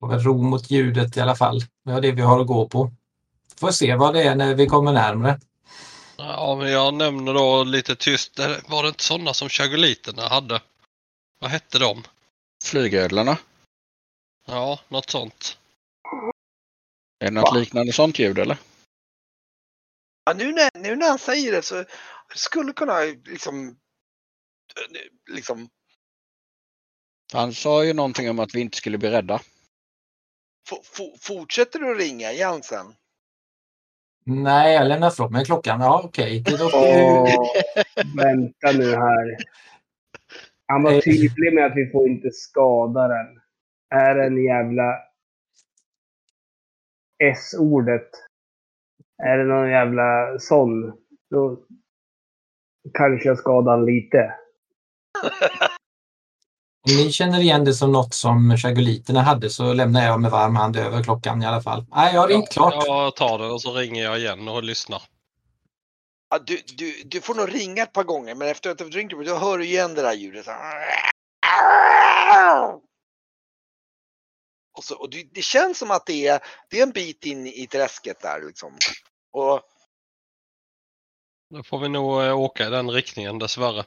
ro 0.00 0.42
mot 0.42 0.70
ljudet 0.70 1.16
i 1.16 1.20
alla 1.20 1.36
fall. 1.36 1.60
Det 1.84 1.92
är 1.92 2.00
det 2.00 2.12
vi 2.12 2.22
har 2.22 2.40
att 2.40 2.46
gå 2.46 2.68
på. 2.68 2.92
Får 3.56 3.70
se 3.70 3.96
vad 3.96 4.14
det 4.14 4.22
är 4.22 4.34
när 4.34 4.54
vi 4.54 4.66
kommer 4.66 4.92
närmre. 4.92 5.40
Ja, 6.16 6.56
men 6.58 6.70
jag 6.70 6.94
nämner 6.94 7.34
då 7.34 7.64
lite 7.64 7.96
tyst. 7.96 8.36
där 8.36 8.60
Var 8.68 8.82
det 8.82 8.88
inte 8.88 9.04
sådana 9.04 9.34
som 9.34 9.48
chagoliterna 9.48 10.28
hade? 10.28 10.60
Vad 11.38 11.50
hette 11.50 11.78
de? 11.78 12.02
Flygödlorna. 12.64 13.38
Ja, 14.46 14.80
något 14.88 15.10
sånt. 15.10 15.58
Är 17.18 17.24
det 17.24 17.30
något 17.30 17.52
Va? 17.52 17.58
liknande 17.58 17.92
sånt 17.92 18.18
ljud 18.18 18.38
eller? 18.38 18.58
Ja, 20.24 20.32
nu, 20.32 20.52
när, 20.52 20.70
nu 20.74 20.96
när 20.96 21.08
han 21.08 21.18
säger 21.18 21.52
det 21.52 21.62
så 21.62 21.84
skulle 22.34 22.72
kunna 22.72 23.00
liksom... 23.24 23.76
liksom 25.30 25.68
Han 27.32 27.52
sa 27.52 27.84
ju 27.84 27.92
någonting 27.92 28.30
om 28.30 28.38
att 28.38 28.54
vi 28.54 28.60
inte 28.60 28.76
skulle 28.76 28.98
bli 28.98 29.10
rädda. 29.10 29.40
for, 30.68 31.18
fortsätter 31.20 31.78
du 31.78 31.94
ringa 31.94 32.32
igen 32.32 32.62
sen? 32.62 32.86
Nej, 34.24 34.74
jag 34.74 34.88
lämnar 34.88 35.08
ifrån 35.08 35.32
mig 35.32 35.44
klockan. 35.44 35.80
Ja, 35.80 36.02
okej. 36.04 36.44
Ju... 36.46 36.54
Åh, 36.64 37.28
vänta 38.16 38.72
nu 38.78 38.90
här. 38.90 39.36
Han 40.66 40.82
var 40.82 41.00
tydlig 41.00 41.54
med 41.54 41.66
att 41.66 41.76
vi 41.76 41.90
får 41.90 42.08
inte 42.08 42.30
skada 42.30 43.08
den. 43.08 43.40
Är 43.90 44.16
en 44.16 44.44
jävla 44.44 44.98
S-ordet. 47.22 48.10
Är 49.22 49.38
det 49.38 49.44
någon 49.44 49.70
jävla 49.70 50.38
sån, 50.38 50.92
då 51.30 51.64
kanske 52.94 53.28
jag 53.28 53.38
skadar 53.38 53.76
den 53.76 53.86
lite. 53.86 54.34
Ni 56.96 57.12
känner 57.12 57.40
igen 57.40 57.64
det 57.64 57.74
som 57.74 57.92
något 57.92 58.14
som 58.14 58.56
chagoliterna 58.56 59.22
hade 59.22 59.50
så 59.50 59.72
lämnar 59.72 60.04
jag 60.04 60.20
med 60.20 60.30
varm 60.30 60.56
hand 60.56 60.76
över 60.76 61.02
klockan 61.02 61.42
i 61.42 61.46
alla 61.46 61.62
fall. 61.62 61.84
Nej, 61.90 62.14
jag 62.14 62.20
har 62.20 62.28
ringt 62.28 62.48
klart. 62.48 62.74
Jag 62.86 63.16
tar 63.16 63.38
det 63.38 63.46
och 63.46 63.62
så 63.62 63.72
ringer 63.72 64.02
jag 64.02 64.18
igen 64.18 64.48
och 64.48 64.62
lyssnar. 64.62 65.02
Ja, 66.30 66.38
du, 66.38 66.60
du, 66.76 67.02
du 67.04 67.20
får 67.20 67.34
nog 67.34 67.54
ringa 67.54 67.82
ett 67.82 67.92
par 67.92 68.04
gånger 68.04 68.34
men 68.34 68.48
efter 68.48 68.70
att 68.70 68.78
du 68.78 68.84
ringt 68.84 69.10
då 69.10 69.36
hör 69.36 69.58
du 69.58 69.64
igen 69.64 69.94
det 69.94 70.02
där 70.02 70.12
ljudet. 70.12 70.46
Och, 74.78 74.84
så, 74.84 74.94
och 74.94 75.10
det, 75.10 75.28
det 75.34 75.42
känns 75.42 75.78
som 75.78 75.90
att 75.90 76.06
det 76.06 76.26
är, 76.26 76.40
det 76.70 76.78
är 76.78 76.82
en 76.82 76.92
bit 76.92 77.26
in 77.26 77.46
i 77.46 77.66
träsket 77.66 78.20
där 78.22 78.46
liksom. 78.46 78.72
Och 79.32 79.60
Då 81.54 81.62
får 81.62 81.78
vi 81.78 81.88
nog 81.88 82.22
eh, 82.22 82.38
åka 82.38 82.66
i 82.66 82.70
den 82.70 82.90
riktningen 82.90 83.38
dessvärre. 83.38 83.84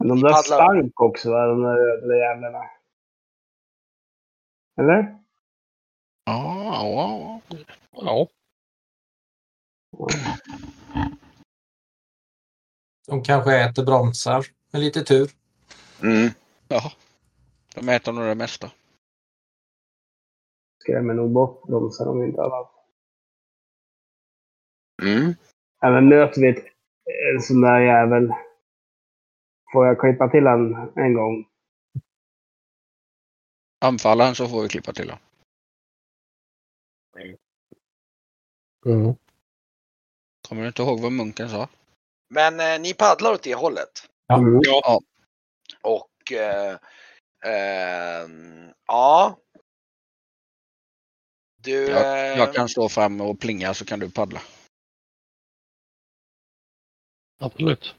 Men 0.00 0.08
de 0.08 0.20
där 0.20 0.32
Paddlar. 0.32 0.42
stank 0.42 1.00
också, 1.00 1.30
va? 1.30 1.46
de 1.46 1.62
där 1.62 1.78
ödla 1.78 2.16
jävlarna. 2.16 2.70
Eller? 4.80 5.18
Ja, 6.24 7.40
ja, 7.50 7.58
Ja. 7.92 8.28
De 13.06 13.22
kanske 13.22 13.56
äter 13.56 13.84
bromsar 13.84 14.46
med 14.72 14.80
lite 14.82 15.02
tur. 15.02 15.30
ja. 16.68 16.92
De 17.74 17.88
äter 17.88 18.12
nog 18.12 18.24
det 18.24 18.34
mesta. 18.34 18.70
Skrämmer 20.82 21.14
nog 21.14 21.30
bort 21.32 21.66
bromsar 21.66 22.06
om 22.08 22.24
inte 22.24 22.42
annat. 22.42 22.70
Mm. 25.02 25.34
Även 25.82 26.08
möter 26.08 26.40
vi 26.40 26.48
ett, 26.48 26.64
en 27.34 27.42
sån 27.42 27.60
där 27.60 27.80
jävel. 27.80 28.32
Får 29.72 29.86
jag 29.86 30.00
klippa 30.00 30.28
till 30.28 30.46
han 30.46 30.92
en 30.96 31.14
gång? 31.14 31.46
Anfaller 33.80 34.24
han 34.24 34.34
så 34.34 34.48
får 34.48 34.62
vi 34.62 34.68
klippa 34.68 34.92
till 34.92 35.10
honom. 35.10 35.24
Mm. 38.86 39.14
Kommer 40.48 40.62
du 40.62 40.68
inte 40.68 40.82
ihåg 40.82 41.00
vad 41.00 41.12
munken 41.12 41.48
sa? 41.48 41.68
Men 42.28 42.60
eh, 42.60 42.80
ni 42.80 42.94
paddlar 42.94 43.32
åt 43.32 43.42
det 43.42 43.54
hållet. 43.54 44.10
Ja. 44.26 44.38
Mm. 44.38 44.60
Och 45.82 46.32
eh, 46.32 46.78
ehm, 47.44 48.72
ja. 48.86 49.38
Du, 51.62 51.90
Jag, 51.90 52.32
eh, 52.32 52.38
jag 52.38 52.54
kan 52.54 52.68
stå 52.68 52.88
fram 52.88 53.20
och 53.20 53.40
plinga 53.40 53.74
så 53.74 53.84
kan 53.84 53.98
du 53.98 54.10
paddla. 54.10 54.40
Absolut. 57.38 57.94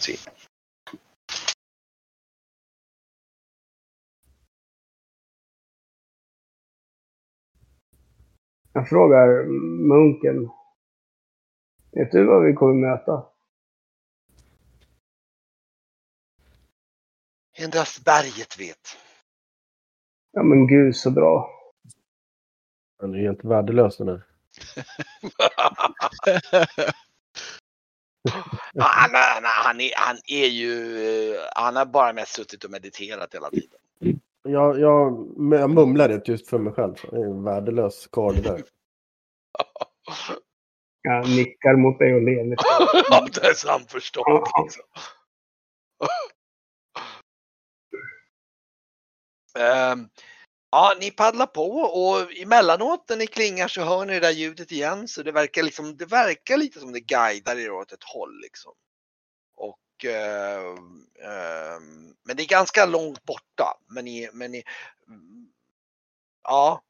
Se. 0.00 0.16
Jag 8.72 8.88
frågar 8.88 9.44
munken. 9.88 10.50
Vet 11.92 12.12
du 12.12 12.24
vad 12.26 12.44
vi 12.44 12.52
kommer 12.52 12.88
möta? 12.88 13.26
Endast 17.58 18.04
berget 18.04 18.60
vet. 18.60 18.96
Ja 20.32 20.42
men 20.42 20.66
gud 20.66 20.96
så 20.96 21.10
bra. 21.10 21.50
Han 22.98 23.14
är 23.14 23.18
helt 23.18 23.44
värdelös 23.44 23.96
den 23.96 24.06
där. 24.06 24.26
Han, 28.78 29.10
han, 29.14 29.44
han, 29.44 29.80
är, 29.80 29.90
han 29.96 30.16
är 30.26 30.46
ju, 30.46 30.98
eh, 31.34 31.40
han 31.54 31.76
har 31.76 31.86
bara 31.86 32.12
mest 32.12 32.34
suttit 32.34 32.64
och 32.64 32.70
mediterat 32.70 33.34
hela 33.34 33.50
tiden. 33.50 33.78
Jag, 34.42 34.80
jag, 34.80 35.26
jag 35.50 35.70
mumlar 35.70 36.08
det 36.08 36.28
just 36.28 36.48
för 36.48 36.58
mig 36.58 36.72
själv. 36.72 36.94
Det 37.10 37.16
är 37.16 37.24
en 37.24 37.44
värdelös 37.44 38.08
karl 38.12 38.42
där. 38.42 38.62
Jag 41.02 41.28
nickar 41.28 41.76
mot 41.76 41.98
dig 41.98 42.14
och 42.14 42.22
ler 42.22 42.44
lite. 42.44 42.64
Ja, 43.10 43.26
det 43.32 43.46
är 43.46 43.54
samförstånd 43.54 44.46
liksom. 44.62 44.82
Ehm, 49.58 50.08
ja, 50.70 50.96
ni 51.00 51.10
paddlar 51.10 51.46
på 51.46 51.70
och 51.80 52.32
emellanåt 52.36 53.04
när 53.08 53.16
ni 53.16 53.26
klingar 53.26 53.68
så 53.68 53.82
hör 53.82 54.04
ni 54.06 54.14
det 54.14 54.20
där 54.20 54.30
ljudet 54.30 54.72
igen. 54.72 55.08
Så 55.08 55.22
det 55.22 55.32
verkar, 55.32 55.62
liksom, 55.62 55.96
det 55.96 56.06
verkar 56.06 56.56
lite 56.56 56.80
som 56.80 56.92
det 56.92 57.00
guidar 57.00 57.56
er 57.56 57.70
åt 57.70 57.92
ett 57.92 58.04
håll. 58.04 58.40
Liksom. 58.40 58.72
Och, 59.56 60.04
ehm, 60.04 61.06
ehm, 61.24 62.14
men 62.24 62.36
det 62.36 62.42
är 62.42 62.48
ganska 62.48 62.86
långt 62.86 63.24
borta. 63.24 63.78
Men 63.86 64.04
ni, 64.04 64.28
men 64.32 64.50
ni, 64.52 64.62
mm, 65.08 65.48
ja, 66.42 66.82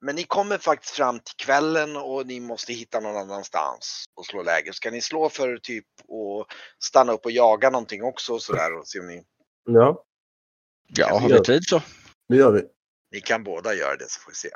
men 0.00 0.16
ni 0.16 0.24
kommer 0.24 0.58
faktiskt 0.58 0.94
fram 0.94 1.20
till 1.20 1.36
kvällen 1.36 1.96
och 1.96 2.26
ni 2.26 2.40
måste 2.40 2.72
hitta 2.72 3.00
någon 3.00 3.16
annanstans 3.16 4.04
och 4.14 4.26
slå 4.26 4.42
läger. 4.42 4.72
Ska 4.72 4.90
ni 4.90 5.00
slå 5.00 5.28
för 5.28 5.56
typ 5.56 5.86
att 6.00 6.56
stanna 6.84 7.12
upp 7.12 7.24
och 7.24 7.30
jaga 7.30 7.70
någonting 7.70 8.02
också 8.02 8.32
och 8.32 8.42
sådär 8.42 8.78
och 8.78 8.88
se 8.88 9.00
om 9.00 9.06
ni, 9.06 9.24
Ja, 9.64 10.04
Ja, 10.86 11.18
har 11.18 11.28
vi 11.28 11.40
tid 11.40 11.64
så. 11.64 11.82
det 12.28 12.36
gör 12.36 12.52
vi. 12.52 12.77
Ni 13.10 13.20
kan 13.20 13.44
båda 13.44 13.74
göra 13.74 13.96
det 13.96 14.10
så 14.10 14.20
får 14.20 14.30
vi 14.30 14.34
se. 14.34 14.50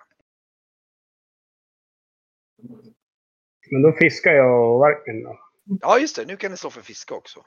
Men 3.71 3.83
då 3.83 3.93
fiskar 3.93 4.33
jag 4.33 4.73
och 4.73 4.79
varken 4.79 5.23
då. 5.23 5.39
Ja 5.81 5.99
just 5.99 6.17
det, 6.17 6.25
nu 6.25 6.37
kan 6.37 6.51
ni 6.51 6.57
slå 6.57 6.71
för 6.71 6.83
fiske 6.83 7.15
också. 7.15 7.45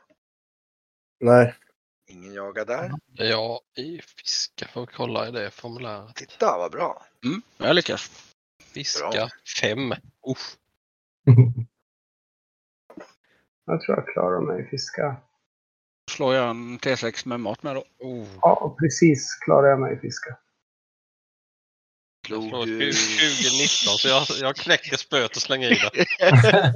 Nej, 1.20 1.56
Ingen 2.08 2.34
jagar 2.34 2.66
där. 2.66 2.92
Ja, 3.14 3.62
i 3.78 4.02
fiska 4.02 4.68
får 4.68 4.82
vi 4.82 4.88
kolla 4.88 5.28
i 5.28 5.32
det 5.32 5.52
formuläret. 5.52 6.16
Titta 6.16 6.58
vad 6.58 6.72
bra. 6.72 7.06
Mm, 7.26 7.42
jag 7.58 7.76
lyckas. 7.76 8.34
Fiska 8.60 9.10
Bra. 9.10 9.30
fem. 9.62 9.92
Usch. 10.32 10.58
Jag 13.68 13.82
tror 13.82 13.98
jag 13.98 14.08
klarar 14.08 14.42
mig 14.42 14.62
i 14.62 14.70
fiska. 14.70 15.16
Slår 16.12 16.36
jag 16.36 16.50
en 16.50 16.80
T6 16.80 17.28
med 17.28 17.40
mat 17.40 17.64
med 17.64 17.76
då. 17.76 17.86
Oh. 18.00 18.28
Ja, 18.42 18.76
precis 18.80 19.36
klarar 19.36 19.68
jag 19.68 19.80
mig 19.80 19.94
i 19.94 19.98
fiska. 19.98 20.38
Slog 22.26 22.68
du... 22.68 22.92
2019 22.92 23.98
så 23.98 24.08
jag, 24.08 24.26
jag 24.42 24.56
knäcker 24.56 24.98
spöet 24.98 25.36
och 25.36 25.42
slänger 25.42 25.72
i 25.72 25.76
det. 25.76 26.06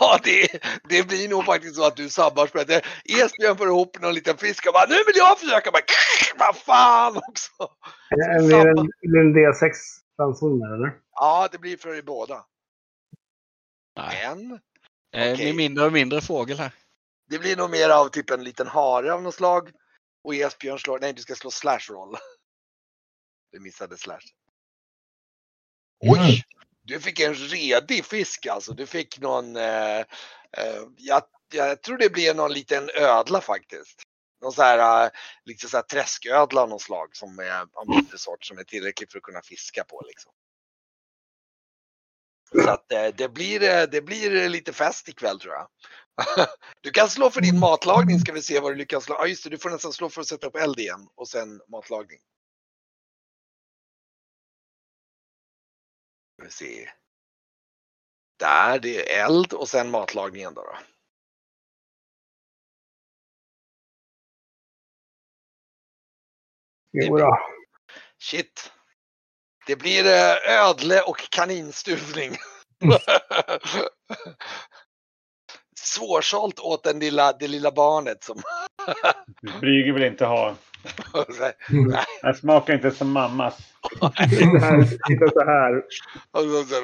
ja, 0.00 0.18
det, 0.24 0.48
det 0.88 1.08
blir 1.08 1.28
nog 1.28 1.44
faktiskt 1.44 1.76
så 1.76 1.86
att 1.86 1.96
du 1.96 2.08
sabbar 2.08 2.46
spelet. 2.46 2.84
Esbjörn 3.04 3.56
får 3.56 3.66
ihop 3.66 4.00
någon 4.00 4.14
liten 4.14 4.36
fisk 4.36 4.66
och 4.66 4.72
bara 4.72 4.86
nu 4.88 4.94
vill 4.94 5.16
jag 5.16 5.38
försöka. 5.38 5.70
Bara, 5.70 5.82
vad 6.38 6.56
fan 6.56 7.16
också. 7.16 7.52
Är 8.10 8.48
det 8.48 8.70
en, 8.70 8.78
en 8.78 9.36
D6 9.36 9.70
ransoner 10.20 10.74
eller? 10.74 10.92
Ja, 11.12 11.48
det 11.52 11.58
blir 11.58 11.76
för 11.76 11.94
er 11.98 12.02
båda. 12.02 12.44
Nej. 13.96 14.28
Men 14.28 14.60
Eh, 15.14 15.20
Det 15.24 15.32
Okej. 15.32 15.44
blir 15.44 15.54
mindre 15.54 15.84
och 15.84 15.92
mindre 15.92 16.20
fågel 16.20 16.58
här. 16.58 16.72
det 17.30 17.38
blir 17.38 17.56
nog 17.56 17.70
mer 17.70 17.90
av 17.90 18.08
typ 18.08 18.30
en 18.30 18.44
liten 18.44 18.66
hare 18.66 19.12
av 19.12 19.22
något 19.22 19.34
slag. 19.34 19.70
Och 20.24 20.34
Esbjörn 20.34 20.78
slår, 20.78 20.98
nej 20.98 21.12
du 21.12 21.22
ska 21.22 21.34
slå 21.34 21.50
slash 21.50 21.78
roll. 21.90 22.16
Du 23.56 23.60
missade 23.60 23.96
slash. 23.96 24.20
Oj! 26.00 26.18
Mm. 26.18 26.40
Du 26.82 27.00
fick 27.00 27.20
en 27.20 27.34
redig 27.34 28.04
fisk 28.04 28.46
alltså. 28.46 28.72
Du 28.72 28.86
fick 28.86 29.20
någon, 29.20 29.56
eh, 29.56 29.98
eh, 29.98 30.82
jag, 30.96 31.22
jag 31.52 31.82
tror 31.82 31.98
det 31.98 32.12
blir 32.12 32.34
någon 32.34 32.52
liten 32.52 32.90
ödla 32.94 33.40
faktiskt. 33.40 34.02
Någon 34.42 34.52
så 34.52 34.62
här, 34.62 35.10
lite 35.44 35.68
så 35.68 35.76
här 35.76 35.82
träsködla 35.82 36.60
av 36.60 36.68
något 36.68 36.82
slag 36.82 37.16
som 37.16 37.38
är 37.38 37.60
av 37.60 37.88
mindre 37.88 38.18
sort 38.18 38.44
som 38.44 38.58
är 38.58 38.64
tillräckligt 38.64 39.12
för 39.12 39.18
att 39.18 39.24
kunna 39.24 39.42
fiska 39.42 39.84
på 39.84 40.02
liksom. 40.06 40.32
Så 42.52 42.70
att 42.70 42.92
eh, 42.92 43.08
det 43.16 43.28
blir, 43.28 43.62
eh, 43.62 43.82
det 43.82 44.02
blir 44.02 44.48
lite 44.48 44.72
fest 44.72 45.08
ikväll 45.08 45.40
tror 45.40 45.54
jag. 45.54 45.68
Du 46.80 46.90
kan 46.90 47.08
slå 47.08 47.30
för 47.30 47.40
din 47.40 47.58
matlagning 47.58 48.20
ska 48.20 48.32
vi 48.32 48.42
se 48.42 48.60
vad 48.60 48.72
du 48.72 48.76
lyckas 48.76 49.04
slå. 49.04 49.14
Ja 49.18 49.26
just 49.26 49.44
det, 49.44 49.50
du 49.50 49.58
får 49.58 49.70
nästan 49.70 49.92
slå 49.92 50.08
för 50.08 50.20
att 50.20 50.26
sätta 50.26 50.46
upp 50.46 50.56
eld 50.56 50.78
igen 50.78 51.08
och 51.14 51.28
sen 51.28 51.60
matlagning. 51.68 52.20
Vi 56.46 56.52
se. 56.52 56.90
Där, 58.38 58.78
det 58.78 59.12
är 59.12 59.24
eld 59.24 59.52
och 59.52 59.68
sen 59.68 59.90
matlagningen 59.90 60.54
då. 60.54 60.62
då. 60.62 60.76
Jo 66.92 67.18
då. 67.18 67.38
Shit. 68.18 68.72
Det 69.66 69.76
blir 69.76 70.06
eh, 70.06 70.60
ödle 70.60 71.00
och 71.00 71.30
kaninstuvning. 71.30 72.36
Svårsålt 75.78 76.58
åt 76.58 76.84
den 76.84 76.98
lilla, 76.98 77.32
det 77.32 77.48
lilla 77.48 77.72
barnet 77.72 78.24
som... 78.24 78.42
Flyger 79.60 79.92
vill 79.92 80.02
inte 80.02 80.26
ha. 80.26 80.56
Den 82.22 82.34
smakar 82.34 82.74
inte 82.74 82.90
som 82.90 83.12
mammas. 83.12 83.56
Sitta 85.08 85.30
så 85.32 85.44
här. 85.44 85.76
och 86.30 86.40
så- 86.42 86.64
så- 86.64 86.82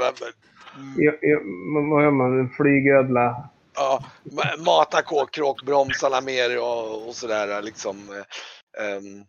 vad 1.91 2.03
gör 2.03 2.11
man? 2.11 2.41
En 2.41 2.51
flygödla. 2.51 3.49
Ja, 3.75 4.05
ma- 4.25 4.65
mata 4.65 5.03
kåkråkbromsarna 5.03 6.21
mer 6.21 6.59
och, 6.61 7.09
och 7.09 7.15
sådär 7.15 7.63
liksom. 7.63 8.25
ehm. 8.81 9.25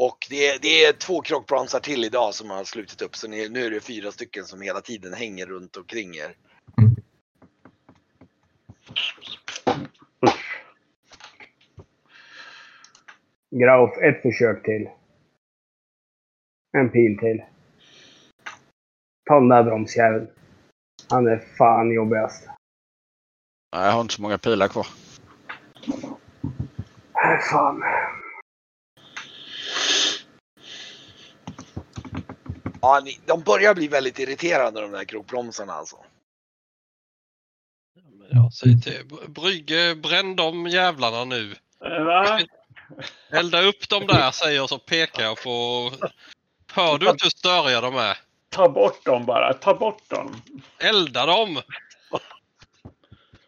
Och 0.00 0.18
det 0.30 0.46
är, 0.48 0.58
det 0.58 0.84
är 0.84 0.92
två 0.92 1.20
kråkbromsar 1.22 1.80
till 1.80 2.04
idag 2.04 2.34
som 2.34 2.50
har 2.50 2.64
slutit 2.64 3.02
upp 3.02 3.16
så 3.16 3.28
ni, 3.28 3.48
nu 3.48 3.66
är 3.66 3.70
det 3.70 3.80
fyra 3.80 4.12
stycken 4.12 4.44
som 4.44 4.60
hela 4.60 4.80
tiden 4.80 5.14
hänger 5.14 5.46
runt 5.46 5.76
omkring 5.76 6.16
er. 6.16 6.36
Grauf, 13.58 13.98
ett 13.98 14.22
försök 14.22 14.64
till. 14.64 14.88
En 16.78 16.90
pil 16.90 17.18
till. 17.18 17.42
Ta 19.24 19.34
den 19.34 19.48
där 19.48 19.62
bromsjäveln. 19.62 20.28
Han 21.10 21.26
är 21.26 21.38
fan 21.58 21.92
jobbigast. 21.94 22.46
Nej, 23.72 23.84
Jag 23.86 23.92
har 23.92 24.00
inte 24.00 24.14
så 24.14 24.22
många 24.22 24.38
pilar 24.38 24.68
kvar. 24.68 24.86
Äh, 27.24 27.40
fan. 27.50 27.82
Ja, 32.80 33.00
ni, 33.04 33.18
de 33.26 33.40
börjar 33.42 33.74
bli 33.74 33.88
väldigt 33.88 34.18
irriterande 34.18 34.80
de 34.80 34.90
där 34.90 35.04
krokbromsarna 35.04 35.72
alltså. 35.72 35.96
Jag 38.30 38.52
säger 38.52 38.76
till 38.76 39.06
Br- 39.08 39.28
Brygge, 39.30 39.94
bränn 39.94 40.36
de 40.36 40.66
jävlarna 40.66 41.24
nu. 41.24 41.52
Eh, 41.84 42.04
Va? 42.04 42.40
Elda 43.32 43.62
upp 43.62 43.88
dem 43.88 44.06
där 44.06 44.30
säger 44.30 44.56
jag 44.56 44.68
så 44.68 44.78
pekar 44.78 45.22
jag 45.22 45.42
på... 45.42 45.90
Hör 46.72 46.98
du 46.98 47.10
inte 47.10 47.24
hur 47.24 47.30
störiga 47.30 47.80
de 47.80 47.96
är? 47.96 48.18
Ta 48.48 48.68
bort 48.68 49.04
dem 49.04 49.24
bara. 49.26 49.54
Ta 49.54 49.74
bort 49.74 50.10
dem. 50.10 50.42
Elda 50.78 51.26
dem! 51.26 51.60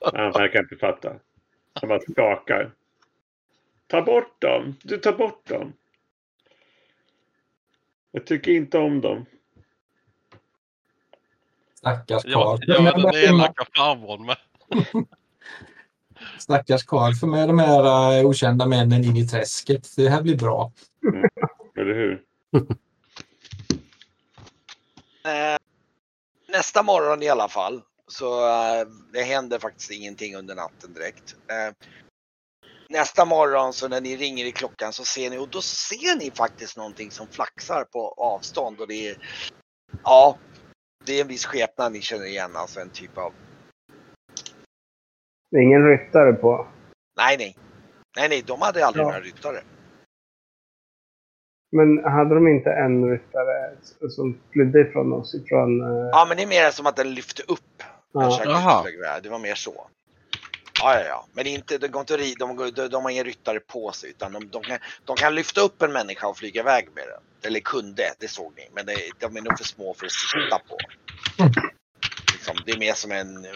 Han 0.01 0.33
verkar 0.33 0.59
inte 0.61 0.77
fatta. 0.77 1.13
Han 1.81 1.89
bara 1.89 2.01
skakar. 2.01 2.73
Ta 3.87 4.03
bort 4.03 4.41
dem. 4.41 4.77
Du 4.83 4.99
tar 4.99 5.13
bort 5.13 5.47
dem. 5.49 5.73
Jag 8.11 8.27
tycker 8.27 8.53
inte 8.53 8.79
om 8.79 9.01
dem. 9.01 9.27
Stackars 11.75 12.23
Jag, 12.25 12.33
karl. 12.33 12.59
jag 12.67 12.87
är 12.87 12.93
den 12.93 13.15
elaka 13.15 13.67
farbrorn 13.77 14.27
med. 14.27 14.37
Stackars 16.39 16.85
karl. 16.85 17.15
För 17.15 17.27
med 17.27 17.49
de 17.49 17.59
här 17.59 18.19
eh, 18.19 18.27
okända 18.27 18.67
männen 18.67 19.05
in 19.05 19.17
i 19.17 19.29
träsket. 19.29 19.97
Det 19.97 20.09
här 20.09 20.23
blir 20.23 20.37
bra. 20.37 20.73
Eller 21.77 21.95
hur? 21.95 22.23
Eh, 25.27 25.59
nästa 26.49 26.83
morgon 26.83 27.23
i 27.23 27.29
alla 27.29 27.49
fall 27.49 27.83
så 28.09 28.49
eh, 28.49 28.87
det 29.13 29.23
händer 29.23 29.59
faktiskt 29.59 29.91
ingenting 29.91 30.37
under 30.37 30.55
natten 30.55 30.95
direkt. 30.95 31.37
Nästa 32.89 33.25
morgon 33.25 33.73
så 33.73 33.89
när 33.89 34.01
ni 34.01 34.17
ringer 34.17 34.45
i 34.45 34.53
klockan 34.53 34.93
så 34.93 35.05
ser 35.05 35.31
ni 35.31 35.39
och 35.39 35.49
då 35.49 35.63
ser 35.63 36.19
ni 36.19 36.31
faktiskt 36.31 36.77
någonting 36.77 37.11
som 37.11 37.27
flaxar 37.27 37.85
på 37.85 38.15
avstånd 38.17 38.81
och 38.81 38.89
det 38.89 39.09
är 39.09 39.17
ja, 40.03 40.39
det 41.05 41.13
är 41.13 41.21
en 41.21 41.29
viss 41.29 41.47
skepnad 41.47 41.93
ni 41.93 42.01
känner 42.01 42.27
igen, 42.27 42.57
alltså 42.57 42.81
en 42.81 42.91
typ 42.91 43.19
av 43.19 43.33
Det 45.51 45.57
är 45.57 45.63
ingen 45.63 45.89
ryttare 45.89 46.33
på. 46.33 46.67
nej, 47.17 47.37
nej, 47.39 47.57
nej, 48.17 48.29
nej, 48.29 48.43
de 48.47 48.63
hade 48.63 48.87
aldrig 48.87 49.03
Ja. 49.05 49.09
några 49.09 49.21
ryttare. 49.21 49.61
Men 51.73 52.05
hade 52.05 52.35
de 52.35 52.49
inte 52.49 52.71
en 52.73 53.11
ryttare 53.11 53.77
som 54.11 54.39
flydde 54.53 54.81
ifrån 54.81 55.13
oss? 55.13 55.35
Ifrån, 55.35 55.81
eh, 55.81 56.09
Ja, 56.13 56.25
men 56.29 56.37
det 56.37 56.43
är 56.43 56.47
mer 56.47 56.71
som 56.71 56.87
att 56.87 56.97
den 56.97 57.15
lyfte 57.15 57.43
upp. 57.43 57.83
ja. 58.13 58.85
Det 59.23 59.29
var 59.29 59.39
mer 59.39 59.55
så. 59.55 59.87
Ja, 60.83 60.95
ja, 60.95 61.05
ja. 61.09 61.27
Men 61.33 61.47
inte, 61.47 61.79
de, 61.79 61.89
går 61.89 62.01
inte, 62.01 62.17
de, 62.39 62.71
de, 62.75 62.89
de 62.89 63.03
har 63.03 63.11
ingen 63.11 63.25
ryttare 63.25 63.61
på 63.61 63.91
sig 63.93 64.11
utan 64.11 64.33
de, 64.33 64.49
de, 64.49 64.63
kan, 64.63 64.79
de 65.05 65.17
kan 65.17 65.35
lyfta 65.35 65.61
upp 65.61 65.83
en 65.83 65.93
människa 65.93 66.27
och 66.29 66.37
flyga 66.37 66.61
iväg 66.61 66.89
med 66.95 67.05
den. 67.09 67.23
Eller 67.51 67.61
kunde, 67.61 68.03
det 68.19 68.29
såg 68.29 68.53
ni. 68.57 68.69
Men 68.73 68.87
det, 68.87 68.95
de 69.19 69.37
är 69.37 69.41
nog 69.43 69.59
för 69.59 69.65
små 69.65 69.95
för 69.95 70.07
att 70.07 70.13
sitta 70.13 70.59
på. 70.69 70.77
Liksom, 72.33 72.57
det 72.67 72.73
är 72.73 72.79
mer 72.79 72.93
som 72.93 73.13
en 73.13 73.47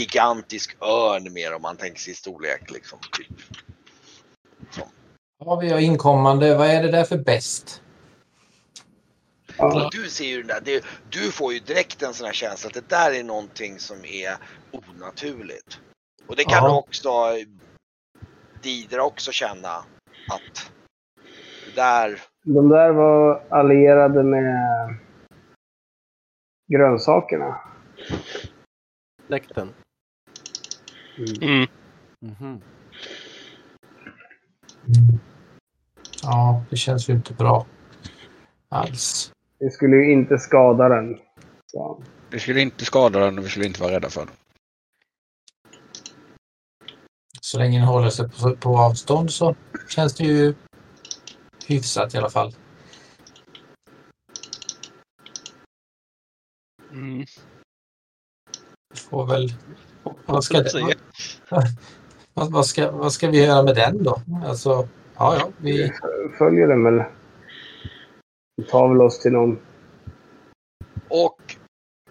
gigantisk 0.00 0.76
örn 0.82 1.32
mer 1.32 1.54
om 1.54 1.62
man 1.62 1.76
tänker 1.76 2.00
sig 2.00 2.12
i 2.12 2.16
storlek. 2.16 2.70
Liksom, 2.70 2.98
typ. 3.12 3.36
Ja, 5.44 5.56
vi 5.56 5.70
har 5.70 5.78
inkommande. 5.78 6.56
Vad 6.56 6.66
är 6.70 6.82
det 6.82 6.90
där 6.90 7.04
för 7.04 7.18
bäst? 7.18 7.82
Ja. 9.56 9.88
Du 9.92 10.08
ser 10.10 10.24
ju 10.24 10.38
den 10.42 10.46
där, 10.46 10.60
det, 10.64 10.84
du 11.10 11.32
får 11.32 11.52
ju 11.52 11.58
direkt 11.58 12.02
en 12.02 12.14
sån 12.14 12.26
här 12.26 12.32
känsla 12.32 12.68
att 12.68 12.74
det 12.74 12.88
där 12.88 13.12
är 13.14 13.24
någonting 13.24 13.78
som 13.78 14.04
är 14.04 14.36
onaturligt. 14.70 15.80
Och 16.26 16.36
det 16.36 16.44
kan 16.44 16.64
Ja. 16.64 16.68
du 16.68 16.74
också, 16.74 17.10
Didra 18.62 19.02
också 19.02 19.32
känna 19.32 19.76
att 20.28 20.72
där, 21.74 22.20
De 22.44 22.68
där 22.68 22.90
var 22.92 23.44
allierade 23.50 24.22
med 24.22 24.96
grönsakerna. 26.72 27.60
Släkten. 29.26 29.74
Mm. 31.18 31.68
Mhm. 32.20 32.62
Ja, 36.22 36.64
det 36.70 36.76
känns 36.76 37.08
ju 37.08 37.12
inte 37.12 37.34
bra 37.34 37.66
alls. 38.68 39.32
Det 39.58 39.70
skulle 39.70 39.96
ju 39.96 40.12
inte 40.12 40.38
skada 40.38 40.88
den. 40.88 41.18
Så. 41.66 42.02
Vi 42.30 42.38
skulle 42.40 42.60
inte 42.60 42.84
skada 42.84 43.18
den 43.18 43.38
och 43.38 43.44
vi 43.44 43.48
skulle 43.48 43.66
inte 43.66 43.80
vara 43.82 43.92
rädda 43.92 44.10
för 44.10 44.26
den. 44.26 44.34
Så 47.40 47.58
länge 47.58 47.78
den 47.78 47.88
håller 47.88 48.10
sig 48.10 48.30
på, 48.30 48.56
på 48.56 48.78
avstånd 48.78 49.30
så 49.30 49.54
känns 49.88 50.14
det 50.14 50.24
ju 50.24 50.54
hyfsat 51.66 52.14
i 52.14 52.18
alla 52.18 52.30
fall. 52.30 52.54
Mm. 56.92 57.26
Får 58.94 59.26
väl... 59.26 59.54
Vad 60.26 60.44
ska, 60.44 60.64
Se. 60.64 60.80
vad, 62.34 62.52
vad, 62.52 62.66
ska, 62.66 62.90
vad 62.90 63.12
ska 63.12 63.30
vi 63.30 63.44
göra 63.44 63.62
med 63.62 63.74
den 63.74 64.02
då? 64.02 64.22
Alltså, 64.46 64.88
ja, 65.16 65.36
ja, 65.38 65.48
vi... 65.56 65.92
Följer 66.38 66.68
den 66.68 66.84
väl. 66.84 67.04
Vi 68.56 68.64
tar 68.64 68.88
väl 68.88 69.00
oss 69.00 69.22
till 69.22 69.32
någon. 69.32 69.58
och 71.08 71.56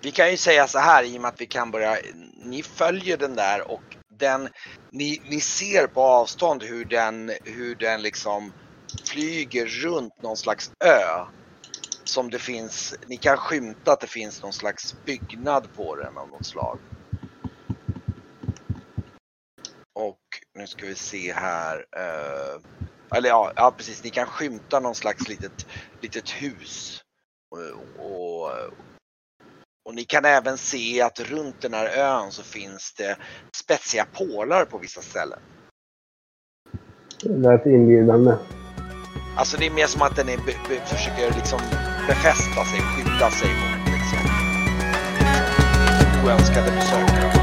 vi 0.02 0.12
kan 0.12 0.32
ju 0.32 0.38
säga 0.38 0.68
så 0.68 0.80
här 0.80 1.04
i 1.04 1.18
och 1.18 1.22
med 1.22 1.30
att 1.30 1.42
vi 1.42 1.46
kan 1.46 1.72
börja, 1.72 1.98
ni 2.46 2.64
följer 2.64 3.18
den 3.18 3.36
där 3.36 3.72
och 3.72 3.84
den, 4.20 4.50
ni, 4.92 5.22
ni 5.30 5.40
ser 5.40 5.88
på 5.88 6.02
avstånd 6.02 6.64
hur 6.64 6.86
den, 6.86 7.32
hur 7.44 7.76
den 7.76 8.02
liksom 8.02 8.54
flyger 9.06 9.66
runt 9.66 10.22
någon 10.22 10.38
slags 10.38 10.72
ö. 10.86 11.26
Som 12.04 12.30
det 12.30 12.40
finns, 12.40 12.96
ni 13.08 13.18
kan 13.18 13.38
skymta 13.38 13.92
att 13.92 14.00
det 14.00 14.08
finns 14.08 14.42
någon 14.42 14.54
slags 14.54 14.96
byggnad 15.06 15.68
på 15.76 15.96
den 15.96 16.18
av 16.18 16.30
något 16.30 16.46
slag. 16.46 16.80
Och 19.94 20.20
nu 20.62 20.68
ska 20.68 20.86
vi 20.86 20.96
se 20.96 21.34
här. 21.34 21.86
eh, 21.98 22.62
eller 23.18 23.30
ja, 23.30 23.52
ja, 23.56 23.74
precis. 23.78 24.04
Ni 24.04 24.10
kan 24.10 24.26
skymta 24.26 24.80
någon 24.80 24.96
slags 24.96 25.30
litet, 25.30 25.68
litet 26.02 26.30
hus. 26.30 27.02
Och, 27.52 28.06
och, 28.06 28.52
och 29.86 29.96
ni 29.96 30.04
kan 30.04 30.26
även 30.26 30.58
se 30.58 31.02
att 31.02 31.20
runt 31.20 31.62
den 31.62 31.74
här 31.74 31.98
ön 31.98 32.32
så 32.32 32.44
finns 32.44 32.94
det 32.94 33.18
spetsiga 33.56 34.06
pålar 34.14 34.66
på 34.66 34.78
vissa 34.78 35.02
ställen. 35.02 35.40
Det 37.24 37.30
lät 37.30 37.66
inbjudande. 37.66 38.36
Alltså 39.38 39.58
det 39.58 39.66
är 39.66 39.72
mer 39.72 39.88
som 39.88 40.02
att 40.02 40.16
den 40.16 40.30
är, 40.30 40.38
försöker 40.86 41.36
liksom 41.36 41.60
befästa 42.08 42.66
sig, 42.66 42.80
skydda 42.82 43.32
sig 43.32 43.50
mot 43.50 43.88
liksom 43.88 44.20
oönskade 46.26 46.72
besökare. 46.72 47.41